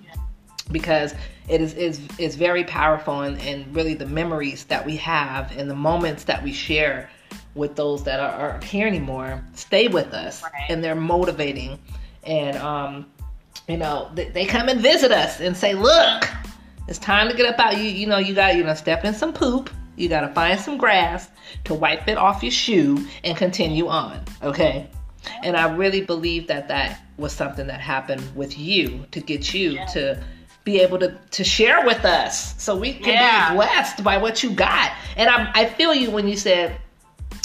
because 0.71 1.15
it 1.49 1.61
is, 1.61 1.75
is 1.75 2.01
is 2.19 2.35
very 2.37 2.65
powerful 2.65 3.21
and, 3.21 3.41
and 3.43 3.75
really 3.75 3.95
the 3.95 4.07
memories 4.07 4.65
that 4.65 4.85
we 4.85 4.97
have 4.97 5.57
and 5.57 5.71
the 5.71 5.75
moments 5.77 6.25
that 6.25 6.43
we 6.43 6.53
share 6.53 7.09
with 7.55 7.77
those 7.77 8.03
that 8.05 8.19
are, 8.19 8.33
aren't 8.33 8.65
here 8.65 8.87
anymore 8.89 9.43
stay 9.55 9.87
with 9.87 10.13
us 10.13 10.43
Right. 10.43 10.53
and 10.69 10.83
they're 10.83 10.97
motivating 10.97 11.79
and 12.25 12.57
um 12.57 13.07
you 13.69 13.77
know 13.77 14.11
they, 14.15 14.29
they 14.31 14.45
come 14.45 14.69
and 14.69 14.81
visit 14.81 15.13
us 15.13 15.39
and 15.41 15.57
say 15.57 15.75
look 15.75 16.29
it's 16.89 16.99
time 16.99 17.29
to 17.31 17.37
get 17.37 17.47
up 17.47 17.61
out 17.61 17.77
you 17.79 17.85
you 17.85 18.07
know 18.09 18.19
you 18.19 18.35
got 18.35 18.57
you 18.57 18.65
know 18.65 18.75
step 18.75 19.05
in 19.05 19.15
some 19.15 19.33
poop 19.33 19.71
you 19.97 20.09
got 20.09 20.21
to 20.23 20.29
find 20.35 20.59
some 20.61 20.77
grass 20.79 21.29
to 21.65 21.75
wipe 21.75 22.07
it 22.09 22.17
off 22.19 22.43
your 22.43 22.53
shoe 22.53 23.05
and 23.25 23.37
continue 23.37 23.89
on 23.89 24.21
okay 24.43 24.89
and 25.43 25.57
i 25.57 25.73
really 25.75 26.03
believe 26.03 26.47
that 26.49 26.69
that 26.69 27.01
was 27.19 27.33
something 27.33 27.67
that 27.67 27.81
happened 27.81 28.23
with 28.37 28.59
you 28.59 29.05
to 29.11 29.21
get 29.21 29.53
you 29.55 29.71
Yeah. 29.73 29.87
to 29.87 30.23
be 30.65 30.81
able 30.81 30.99
to 30.99 31.17
to 31.31 31.45
share 31.45 31.85
with 31.87 32.05
us 32.05 32.61
so 32.63 32.77
we 32.77 32.93
can 32.93 33.15
Yeah. 33.15 33.51
be 33.51 33.57
blessed 33.57 34.03
by 34.05 34.19
what 34.19 34.43
you 34.43 34.51
got 34.51 34.93
and 35.17 35.29
i 35.31 35.51
i 35.55 35.65
feel 35.65 35.95
you 35.95 36.11
when 36.11 36.27
you 36.29 36.37
said 36.37 36.77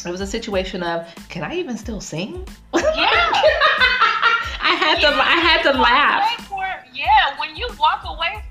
it 0.06 0.10
was 0.10 0.22
a 0.22 0.28
situation 0.28 0.82
of 0.84 1.08
can 1.30 1.44
i 1.44 1.56
even 1.56 1.78
still 1.78 2.02
sing 2.02 2.48
yeah 2.74 2.82
I 4.64 4.76
had 4.76 5.00
to 5.02 5.08
I 5.08 5.38
had 5.48 5.62
to 5.64 5.70
When 5.70 5.76
you 5.76 5.82
walk 5.82 5.90
laugh. 5.90 6.48
For, 6.48 6.66
yeah, 6.94 7.40
when 7.40 7.56
you 7.56 7.68
walk 7.80 8.04
away 8.06 8.42
for 8.50 8.51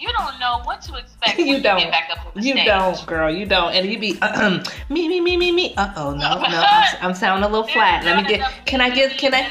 you 0.00 0.08
don't 0.16 0.38
know 0.40 0.60
what 0.64 0.80
to 0.82 0.94
expect. 0.96 1.36
when 1.38 1.46
You 1.46 1.60
don't. 1.60 1.78
get 1.78 1.90
back 1.90 2.08
up 2.10 2.24
on 2.26 2.32
the 2.34 2.40
You 2.42 2.54
stage. 2.54 2.66
don't, 2.66 3.06
girl. 3.06 3.30
You 3.30 3.44
don't. 3.46 3.72
And 3.74 3.86
you 3.90 3.98
be 3.98 4.18
uh 4.22 4.62
me 4.88 5.08
me 5.08 5.20
me 5.20 5.36
me 5.36 5.52
me. 5.52 5.74
Uh 5.76 5.92
oh 5.96 6.10
no 6.12 6.40
no. 6.40 6.40
I'm, 6.40 6.96
I'm 7.02 7.14
sounding 7.14 7.44
a 7.48 7.52
little 7.52 7.66
flat. 7.68 8.04
Let 8.04 8.16
me 8.22 8.28
get. 8.28 8.50
Can 8.66 8.80
I 8.80 8.88
get? 8.90 9.18
Can 9.18 9.34
I? 9.34 9.46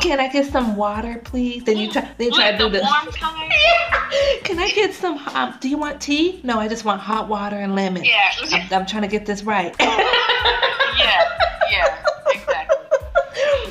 Can 0.00 0.20
I 0.20 0.28
get 0.28 0.46
some 0.46 0.76
water, 0.76 1.20
please? 1.24 1.64
Then 1.64 1.76
you 1.78 1.90
try. 1.90 2.08
Then 2.16 2.28
you 2.28 2.32
try 2.34 2.52
to 2.52 2.58
do 2.58 2.68
the. 2.70 2.78
Can 4.44 4.58
I 4.58 4.70
get 4.74 4.94
some? 4.94 5.18
Um, 5.34 5.54
do 5.60 5.68
you 5.68 5.76
want 5.76 6.00
tea? 6.00 6.40
No, 6.42 6.58
I 6.58 6.68
just 6.68 6.84
want 6.84 7.00
hot 7.00 7.28
water 7.28 7.56
and 7.56 7.74
lemon. 7.74 8.04
Yeah. 8.04 8.30
I'm, 8.52 8.72
I'm 8.72 8.86
trying 8.86 9.02
to 9.02 9.08
get 9.08 9.26
this 9.26 9.42
right. 9.42 9.74
yeah. 9.78 11.38
Yeah. 11.70 12.04
Exactly. 12.30 12.76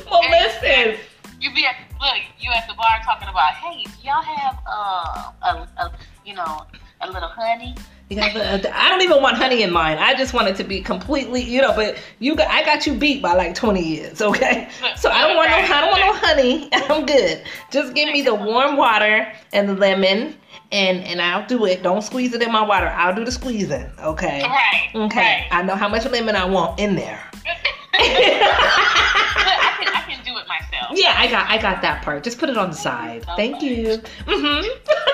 well, 0.09 0.21
And- 0.23 0.31
listen. 0.31 0.99
You 1.39 1.53
be 1.53 1.65
at 1.67 1.75
look, 2.01 2.13
you 2.39 2.51
at 2.51 2.67
the 2.67 2.73
bar 2.73 2.87
talking 3.05 3.27
about, 3.27 3.53
hey, 3.53 3.83
do 3.83 3.89
y'all 4.07 4.21
have 4.23 4.57
uh, 4.67 5.31
a, 5.43 5.67
a 5.77 5.96
you 6.27 6.35
know 6.35 6.65
a 7.01 7.07
little 7.09 7.29
honey. 7.29 7.73
I 8.09 8.89
don't 8.89 9.01
even 9.01 9.21
want 9.21 9.35
honey 9.37 9.63
in 9.63 9.71
mine. 9.71 9.97
I 9.97 10.13
just 10.13 10.33
want 10.33 10.47
it 10.47 10.55
to 10.57 10.63
be 10.63 10.81
completely, 10.81 11.41
you 11.41 11.61
know. 11.61 11.73
But 11.75 11.97
you 12.19 12.35
got, 12.35 12.49
I 12.49 12.63
got 12.63 12.87
you 12.87 12.93
beat 12.93 13.21
by 13.21 13.33
like 13.33 13.53
20 13.53 13.81
years, 13.81 14.21
okay? 14.21 14.69
So 14.97 15.09
I 15.09 15.27
don't 15.27 15.35
want 15.35 15.49
no, 15.49 15.57
I 15.57 15.81
don't 15.81 15.91
want 15.91 16.01
no 16.01 16.27
honey. 16.27 16.69
I'm 16.73 17.05
good. 17.05 17.43
Just 17.71 17.93
give 17.93 18.11
me 18.11 18.21
the 18.21 18.33
warm 18.33 18.77
water 18.77 19.31
and 19.53 19.69
the 19.69 19.75
lemon, 19.75 20.35
and 20.71 21.03
and 21.03 21.21
I'll 21.21 21.45
do 21.47 21.65
it. 21.65 21.83
Don't 21.83 22.01
squeeze 22.01 22.33
it 22.33 22.41
in 22.41 22.51
my 22.51 22.65
water. 22.65 22.87
I'll 22.87 23.15
do 23.15 23.23
the 23.23 23.31
squeezing, 23.31 23.89
okay? 23.99 24.43
Right. 24.43 24.89
Okay. 24.95 25.19
Right. 25.19 25.47
I 25.51 25.61
know 25.63 25.75
how 25.75 25.87
much 25.87 26.05
lemon 26.05 26.35
I 26.35 26.45
want 26.45 26.79
in 26.79 26.95
there. 26.95 27.23
I 27.99 29.75
can, 29.79 29.87
I 29.95 30.01
can 30.07 30.25
do 30.25 30.37
it 30.37 30.47
myself. 30.47 30.91
Yeah, 30.93 31.15
I 31.17 31.27
got 31.29 31.49
I 31.49 31.61
got 31.61 31.81
that 31.81 32.03
part. 32.03 32.23
Just 32.23 32.39
put 32.39 32.49
it 32.49 32.57
on 32.57 32.69
the 32.69 32.75
side. 32.75 33.25
Thank 33.35 33.61
you. 33.61 34.01
hmm 34.25 34.67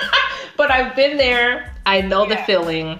but 0.57 0.71
I've 0.71 0.95
been 0.95 1.17
there. 1.17 1.73
I 1.85 2.01
know 2.01 2.25
the 2.25 2.37
feeling, 2.37 2.99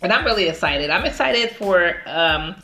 and 0.00 0.12
I'm 0.12 0.24
really 0.24 0.48
excited. 0.48 0.90
I'm 0.90 1.04
excited 1.04 1.50
for 1.50 1.96
um, 2.06 2.54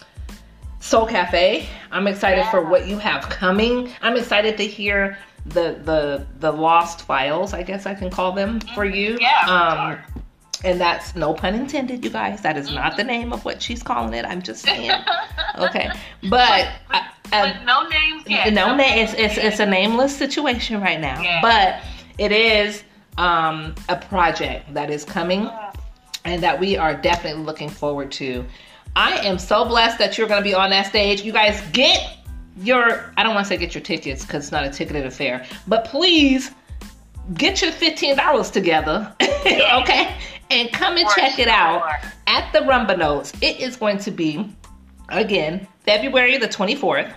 Soul 0.80 1.06
Cafe. 1.06 1.66
I'm 1.90 2.06
excited 2.06 2.44
for 2.50 2.62
what 2.62 2.86
you 2.86 2.98
have 2.98 3.28
coming. 3.28 3.90
I'm 4.02 4.16
excited 4.16 4.56
to 4.58 4.66
hear 4.66 5.18
the 5.46 5.80
the 5.84 6.26
the 6.40 6.52
lost 6.52 7.02
files. 7.02 7.54
I 7.54 7.62
guess 7.62 7.86
I 7.86 7.94
can 7.94 8.10
call 8.10 8.32
them 8.32 8.60
for 8.74 8.84
you. 8.84 9.14
Mm-hmm. 9.14 9.22
Yeah, 9.22 9.96
for 9.96 10.02
Um. 10.12 10.17
And 10.64 10.80
that's 10.80 11.14
no 11.14 11.34
pun 11.34 11.54
intended, 11.54 12.04
you 12.04 12.10
guys. 12.10 12.40
That 12.42 12.56
is 12.56 12.72
not 12.72 12.96
the 12.96 13.04
name 13.04 13.32
of 13.32 13.44
what 13.44 13.62
she's 13.62 13.82
calling 13.82 14.14
it. 14.14 14.24
I'm 14.24 14.42
just 14.42 14.62
saying. 14.64 14.90
Okay, 15.58 15.90
but. 16.30 16.68
But, 16.90 17.02
uh, 17.32 17.52
no 17.64 17.86
names 17.88 18.24
yet. 18.26 18.52
no, 18.54 18.74
names 18.74 19.12
it's, 19.12 19.36
it's 19.36 19.36
it's 19.36 19.60
a 19.60 19.66
nameless 19.66 20.16
situation 20.16 20.80
right 20.80 20.98
now, 20.98 21.20
Yeah. 21.20 21.40
but 21.42 21.82
it 22.16 22.32
is 22.32 22.82
um, 23.18 23.74
a 23.90 23.96
project 23.96 24.72
that 24.72 24.88
is 24.88 25.04
coming 25.04 25.50
and 26.24 26.42
that 26.42 26.58
we 26.58 26.76
are 26.78 26.94
definitely 26.94 27.42
looking 27.44 27.68
forward 27.68 28.10
to. 28.12 28.44
I 28.96 29.18
am 29.26 29.38
so 29.38 29.66
blessed 29.66 29.98
that 29.98 30.16
you're 30.16 30.26
going 30.26 30.40
to 30.40 30.44
be 30.48 30.54
on 30.54 30.70
that 30.70 30.86
stage. 30.86 31.20
You 31.22 31.32
guys 31.32 31.60
get 31.72 32.16
your 32.56 33.12
I 33.18 33.22
don't 33.22 33.34
want 33.34 33.44
to 33.46 33.48
say 33.48 33.56
get 33.58 33.74
your 33.74 33.84
tickets 33.84 34.24
because 34.24 34.44
it's 34.44 34.52
not 34.52 34.64
a 34.64 34.70
ticketed 34.70 35.04
affair, 35.04 35.44
but 35.66 35.84
please 35.84 36.50
get 37.34 37.60
your 37.60 37.72
fifteen 37.72 38.16
dollars 38.16 38.50
together, 38.50 39.14
okay, 39.20 40.16
and 40.50 40.72
come 40.72 40.96
and 40.96 41.08
check 41.11 41.38
it 41.38 41.48
out 41.48 41.90
at 42.26 42.52
the 42.52 42.61
Rumba 42.61 42.98
Notes. 42.98 43.32
It 43.40 43.61
is 43.61 43.76
going 43.76 43.98
to 43.98 44.11
be 44.11 44.48
again 45.08 45.66
February 45.80 46.38
the 46.38 46.48
twenty 46.48 46.74
fourth. 46.74 47.12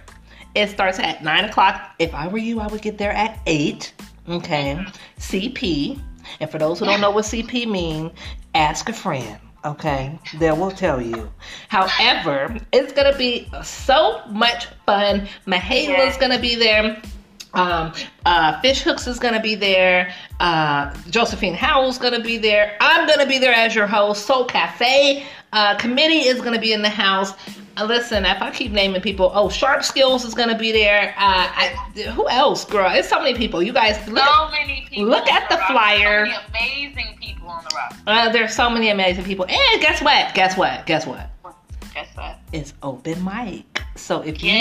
It 0.56 0.70
starts 0.70 1.00
at 1.00 1.24
nine 1.24 1.46
o'clock. 1.46 1.96
If 2.00 2.14
I 2.14 2.28
were 2.28 2.38
you, 2.38 2.60
I 2.60 2.68
would 2.68 2.82
get 2.82 2.98
there 2.98 3.12
at 3.12 3.40
eight. 3.46 3.94
Okay, 4.28 4.76
mm-hmm. 4.76 4.90
CP. 5.20 6.02
And 6.40 6.50
for 6.50 6.58
those 6.58 6.80
who 6.80 6.86
don't 6.86 7.02
know 7.02 7.12
what 7.12 7.26
CP 7.26 7.70
means, 7.70 8.12
ask 8.54 8.90
a 8.90 8.94
friend. 8.94 9.40
Okay, 9.64 10.18
they 10.40 10.52
will 10.52 10.72
tell 10.72 11.00
you. 11.00 11.32
However, 11.68 12.58
it's 12.72 12.92
gonna 12.94 13.16
be 13.16 13.50
so 13.64 14.22
much 14.30 14.66
fun. 14.86 15.28
Mahala's 15.46 16.18
gonna 16.18 16.40
be 16.40 16.56
there. 16.56 17.00
Um, 17.54 17.94
uh, 18.26 18.60
Fish 18.62 18.82
Hooks 18.82 19.08
is 19.08 19.20
gonna 19.20 19.42
be 19.42 19.56
there. 19.56 20.14
Uh, 20.40 20.94
Josephine 21.10 21.54
Howell's 21.54 21.98
gonna 21.98 22.22
be 22.22 22.38
there. 22.38 22.78
I'm 22.80 23.08
gonna 23.08 23.26
be 23.26 23.40
there 23.40 23.54
as 23.54 23.76
your 23.76 23.88
host. 23.88 24.26
Soul 24.26 24.46
Cafe 24.46 25.26
uh, 25.54 25.78
committee 25.78 26.28
is 26.28 26.42
gonna 26.42 26.60
be 26.60 26.74
in 26.74 26.82
the 26.82 26.90
house. 26.90 27.34
Uh, 27.78 27.86
listen, 27.86 28.26
if 28.26 28.42
I 28.42 28.52
keep 28.52 28.72
naming 28.72 29.02
people, 29.02 29.32
oh, 29.34 29.50
Sharp 29.50 29.84
Skills 29.84 30.24
is 30.26 30.34
gonna 30.34 30.58
be 30.58 30.72
there. 30.72 31.10
Uh, 31.18 31.48
I, 31.54 31.68
who 32.14 32.28
else, 32.30 32.66
girl? 32.66 32.92
It's 32.94 33.10
so 33.10 33.20
many 33.20 33.38
people. 33.38 33.62
You 33.62 33.74
guys 33.74 33.96
look. 34.08 34.24
So 34.24 34.50
many 34.52 34.88
people. 34.90 35.08
Look 35.08 35.28
at 35.28 35.50
the 35.50 35.56
roster. 35.56 35.74
flyer. 35.74 36.26
So 36.28 36.32
many 36.54 36.86
amazing 36.86 37.18
people 37.22 37.48
on 37.50 37.64
the 37.64 37.76
roster. 37.76 38.04
Uh, 38.08 38.30
there's 38.30 38.54
so 38.54 38.70
many 38.70 38.90
amazing 38.90 39.24
people. 39.24 39.46
And 39.46 39.82
guess 39.82 40.02
what? 40.02 40.34
Guess 40.36 40.58
what? 40.58 40.86
Guess 40.86 41.06
what? 41.06 41.31
It's 42.52 42.74
open 42.82 43.24
mic. 43.24 43.82
So 43.96 44.22
if 44.22 44.44
you 44.44 44.52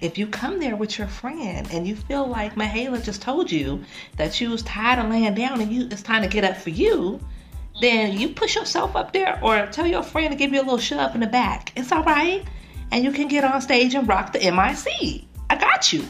if 0.00 0.18
you 0.18 0.26
come 0.26 0.60
there 0.60 0.76
with 0.76 0.98
your 0.98 1.08
friend 1.08 1.66
and 1.72 1.86
you 1.86 1.96
feel 1.96 2.26
like 2.26 2.54
Mahala 2.54 3.02
just 3.02 3.22
told 3.22 3.50
you 3.50 3.82
that 4.16 4.40
you 4.40 4.50
was 4.50 4.62
tired 4.62 4.98
of 4.98 5.10
laying 5.10 5.34
down 5.34 5.60
and 5.60 5.72
you 5.72 5.88
it's 5.90 6.02
time 6.02 6.22
to 6.22 6.28
get 6.28 6.44
up 6.44 6.56
for 6.56 6.70
you, 6.70 7.20
then 7.80 8.18
you 8.18 8.30
push 8.30 8.56
yourself 8.56 8.94
up 8.94 9.12
there 9.12 9.38
or 9.42 9.66
tell 9.66 9.86
your 9.86 10.02
friend 10.02 10.30
to 10.32 10.36
give 10.36 10.52
you 10.52 10.60
a 10.60 10.62
little 10.62 10.78
shove 10.78 11.14
in 11.14 11.20
the 11.20 11.26
back. 11.26 11.72
It's 11.76 11.90
all 11.92 12.02
right. 12.04 12.44
And 12.90 13.04
you 13.04 13.12
can 13.12 13.28
get 13.28 13.42
on 13.44 13.60
stage 13.62 13.94
and 13.94 14.06
rock 14.06 14.32
the 14.32 14.38
MIC. 14.38 15.24
I 15.48 15.56
got 15.56 15.92
you. 15.92 16.04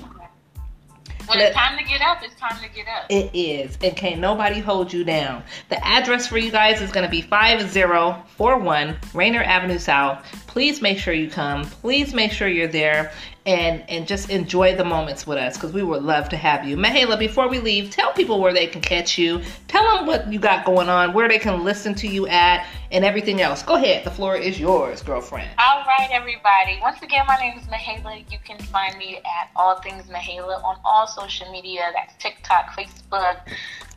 When 1.33 1.47
it's 1.47 1.57
time 1.57 1.79
to 1.79 1.85
get 1.85 2.03
up, 2.03 2.23
it's 2.23 2.35
time 2.35 2.63
to 2.63 2.69
get 2.69 2.87
up. 2.89 3.07
It 3.09 3.31
is, 3.35 3.79
and 3.83 3.97
can't 3.97 4.21
nobody 4.21 4.61
hold 4.61 4.93
you 4.93 5.03
down. 5.03 5.43
The 5.71 5.83
address 5.83 6.27
for 6.27 6.37
you 6.37 6.51
guys 6.51 6.83
is 6.83 6.93
going 6.93 7.05
to 7.07 7.11
be 7.11 7.23
5041 7.23 8.97
Rainier 9.15 9.43
Avenue 9.43 9.79
South. 9.79 10.25
Please 10.47 10.83
make 10.83 10.99
sure 10.99 11.15
you 11.15 11.31
come. 11.31 11.65
Please 11.65 12.13
make 12.13 12.33
sure 12.33 12.49
you're 12.49 12.69
there 12.69 13.13
and 13.45 13.83
and 13.89 14.07
just 14.07 14.31
enjoy 14.31 14.77
the 14.77 14.85
moments 14.85 15.27
with 15.27 15.39
us 15.39 15.57
because 15.57 15.73
we 15.73 15.83
would 15.83 16.03
love 16.03 16.29
to 16.29 16.37
have 16.37 16.67
you. 16.67 16.77
Mahala, 16.77 17.19
before 17.19 17.49
we 17.49 17.59
leave, 17.59 17.91
tell 17.91 18.13
people 18.13 18.41
where 18.41 18.53
they 18.53 18.67
can 18.67 18.81
catch 18.81 19.19
you. 19.19 19.41
Tell 19.69 19.97
them 19.97 20.07
what 20.07 20.33
you 20.33 20.39
got 20.39 20.65
going 20.65 20.89
on, 20.89 21.13
where 21.13 21.29
they 21.29 21.39
can 21.39 21.65
listen 21.65 21.95
to 21.97 22.07
you 22.07 22.27
at, 22.29 22.67
and 22.93 23.05
everything 23.07 23.41
else. 23.41 23.63
Go 23.63 23.75
ahead. 23.75 24.05
The 24.05 24.11
floor 24.11 24.37
is 24.37 24.61
yours, 24.61 25.03
girlfriend. 25.03 25.49
All 25.59 25.83
right, 25.87 26.09
everybody. 26.13 26.79
Once 26.83 27.01
again, 27.03 27.25
my 27.27 27.37
name 27.39 27.59
is 27.59 27.65
Mahala. 27.65 28.31
You 28.31 28.39
can 28.45 28.59
find 28.59 28.97
me 28.99 29.17
at 29.17 29.51
All 29.57 29.81
Things 29.81 30.05
Mahala 30.09 30.63
on 30.63 30.77
all 30.85 31.07
social 31.07 31.51
media. 31.51 31.91
That's 31.95 32.15
TikTok, 32.23 32.67
Facebook. 32.77 33.39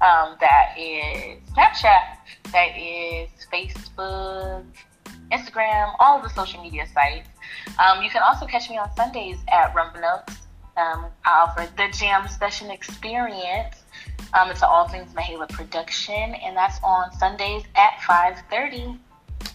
Um, 0.02 0.38
that 0.40 0.76
is 0.80 1.42
Snapchat. 1.54 2.18
That 2.54 2.78
is 2.78 3.30
Facebook, 3.52 4.64
Instagram, 5.32 5.94
all 6.00 6.22
the 6.22 6.30
social 6.30 6.64
media 6.64 6.88
sites. 6.94 7.28
Um, 7.78 8.02
you 8.02 8.10
can 8.10 8.24
also 8.24 8.46
catch 8.46 8.70
me 8.70 8.78
on 8.78 8.90
Sundays 8.96 9.38
at 9.52 9.76
Rumba 9.76 10.00
Notes. 10.00 10.42
Um, 10.78 11.06
I 11.26 11.46
offer 11.48 11.70
the 11.76 11.88
Jam 11.92 12.28
Session 12.28 12.72
Experience. 12.72 13.76
Um, 14.34 14.52
it's 14.52 14.62
an 14.62 14.70
All 14.70 14.88
Things 14.88 15.14
Mahala 15.14 15.48
production, 15.50 16.36
and 16.36 16.56
that's 16.56 16.80
on 16.84 17.12
Sundays 17.18 17.64
at 17.76 17.94
5.30. 18.02 19.00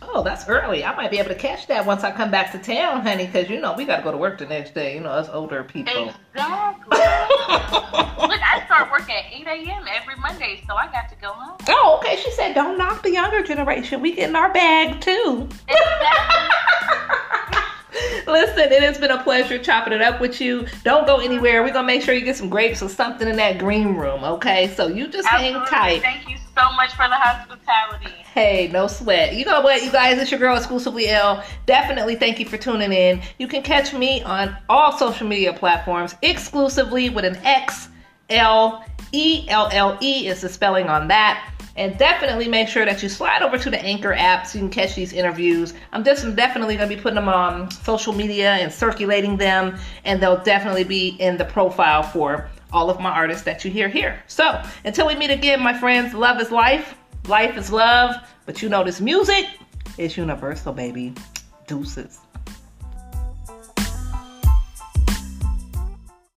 Oh, 0.03 0.23
that's 0.23 0.49
early. 0.49 0.85
I 0.85 0.95
might 0.97 1.11
be 1.11 1.19
able 1.19 1.29
to 1.29 1.35
catch 1.35 1.67
that 1.67 1.85
once 1.85 2.05
I 2.05 2.11
come 2.11 2.31
back 2.31 2.53
to 2.53 2.59
town, 2.59 3.03
honey, 3.03 3.27
because 3.27 3.51
you 3.51 3.61
know 3.61 3.75
we 3.75 3.85
got 3.85 3.99
to 3.99 4.03
go 4.03 4.11
to 4.11 4.17
work 4.17 4.39
the 4.39 4.47
next 4.47 4.75
day. 4.75 4.95
You 4.95 5.01
know, 5.01 5.11
us 5.11 5.29
older 5.31 5.63
people. 5.63 5.93
Exactly. 5.93 6.89
Look, 6.99 8.41
I 8.43 8.63
start 8.67 8.91
work 8.91 9.09
at 9.11 9.25
8 9.33 9.47
a.m. 9.47 9.85
every 9.89 10.17
Monday, 10.17 10.63
so 10.67 10.75
I 10.75 10.87
got 10.91 11.09
to 11.11 11.17
go 11.17 11.33
home. 11.33 11.59
Oh, 11.69 11.99
okay. 11.99 12.17
She 12.17 12.31
said, 12.33 12.55
"Don't 12.55 12.79
knock 12.79 13.03
the 13.03 13.13
younger 13.13 13.43
generation. 13.43 14.01
We 14.01 14.15
getting 14.15 14.37
our 14.37 14.53
bag 14.53 15.01
too." 15.01 15.49
Listen, 18.27 18.73
it 18.73 18.83
has 18.83 18.99
been 18.99 19.11
a 19.11 19.23
pleasure 19.23 19.59
chopping 19.59 19.93
it 19.93 20.03
up 20.03 20.21
with 20.21 20.41
you. 20.41 20.67
Don't 20.85 21.07
go 21.07 21.19
anywhere. 21.21 21.63
We're 21.63 21.73
gonna 21.73 21.87
make 21.87 22.03
sure 22.03 22.15
you 22.15 22.25
get 22.25 22.37
some 22.37 22.49
grapes 22.49 22.83
or 22.83 22.89
something 22.89 23.29
in 23.29 23.37
that 23.37 23.59
green 23.59 23.95
room, 23.95 24.25
okay? 24.25 24.69
So 24.75 24.87
you 24.87 25.09
just 25.09 25.29
hang 25.29 25.55
tight. 25.67 26.03
Thank 26.03 26.29
you 26.29 26.37
so 26.57 26.73
much 26.77 26.91
for 26.93 27.09
the 27.09 27.15
hospitality. 27.15 28.15
Hey, 28.35 28.69
no 28.73 28.87
sweat. 28.87 29.35
You 29.35 29.45
know 29.45 29.61
what, 29.61 29.83
you 29.83 29.91
guys? 29.91 30.19
It's 30.19 30.31
your 30.31 30.39
girl, 30.39 30.57
exclusively 30.57 31.09
L. 31.09 31.43
Definitely 31.67 32.17
thank 32.17 32.39
you 32.39 32.47
for 32.47 32.57
tuning 32.57 32.93
in. 32.93 33.23
You 33.39 33.49
can 33.49 33.63
catch 33.63 33.93
me 33.93 34.23
on 34.23 34.57
all 34.69 34.97
social 34.97 35.27
media 35.27 35.53
platforms 35.53 36.15
exclusively 36.23 37.11
with 37.11 37.25
an 37.25 37.37
X 37.45 37.89
L 38.29 38.85
E 39.13 39.47
L 39.49 39.69
L 39.73 39.99
E 40.01 40.29
is 40.29 40.41
the 40.41 40.49
spelling 40.49 40.89
on 40.89 41.09
that. 41.09 41.50
And 41.77 41.97
definitely 41.99 42.49
make 42.49 42.69
sure 42.69 42.85
that 42.85 43.03
you 43.03 43.09
slide 43.09 43.43
over 43.43 43.57
to 43.59 43.71
the 43.71 43.81
Anchor 43.81 44.13
app 44.13 44.47
so 44.47 44.59
you 44.59 44.65
can 44.65 44.71
catch 44.71 44.95
these 44.95 45.13
interviews. 45.13 45.75
I'm 45.93 46.05
just 46.05 46.25
I'm 46.25 46.35
definitely 46.35 46.77
going 46.77 46.89
to 46.89 46.97
be 46.97 47.01
putting 47.01 47.15
them 47.15 47.29
on 47.29 47.71
social 47.71 48.13
media 48.13 48.55
and 48.55 48.73
circulating 48.73 49.37
them, 49.37 49.79
and 50.05 50.23
they'll 50.23 50.43
definitely 50.43 50.85
be 50.85 51.11
in 51.21 51.37
the 51.37 51.45
profile 51.45 52.03
for 52.03 52.51
all 52.73 52.91
of 52.91 53.01
my 53.01 53.11
artists 53.11 53.45
that 53.45 53.65
you 53.65 53.71
hear 53.71 53.89
here. 53.89 54.23
So 54.27 54.63
until 54.85 55.07
we 55.07 55.15
meet 55.17 55.31
again, 55.31 55.63
my 55.63 55.77
friends, 55.77 56.15
love 56.15 56.41
is 56.41 56.51
life, 56.51 56.95
life 57.27 57.57
is 57.57 57.73
love, 57.73 58.17
but 58.47 58.63
you 58.63 58.69
know 58.69 58.85
this 58.85 59.01
music 59.01 59.47
is 59.99 60.17
universal, 60.17 60.73
baby. 60.73 61.15
Deuces. 61.67 62.21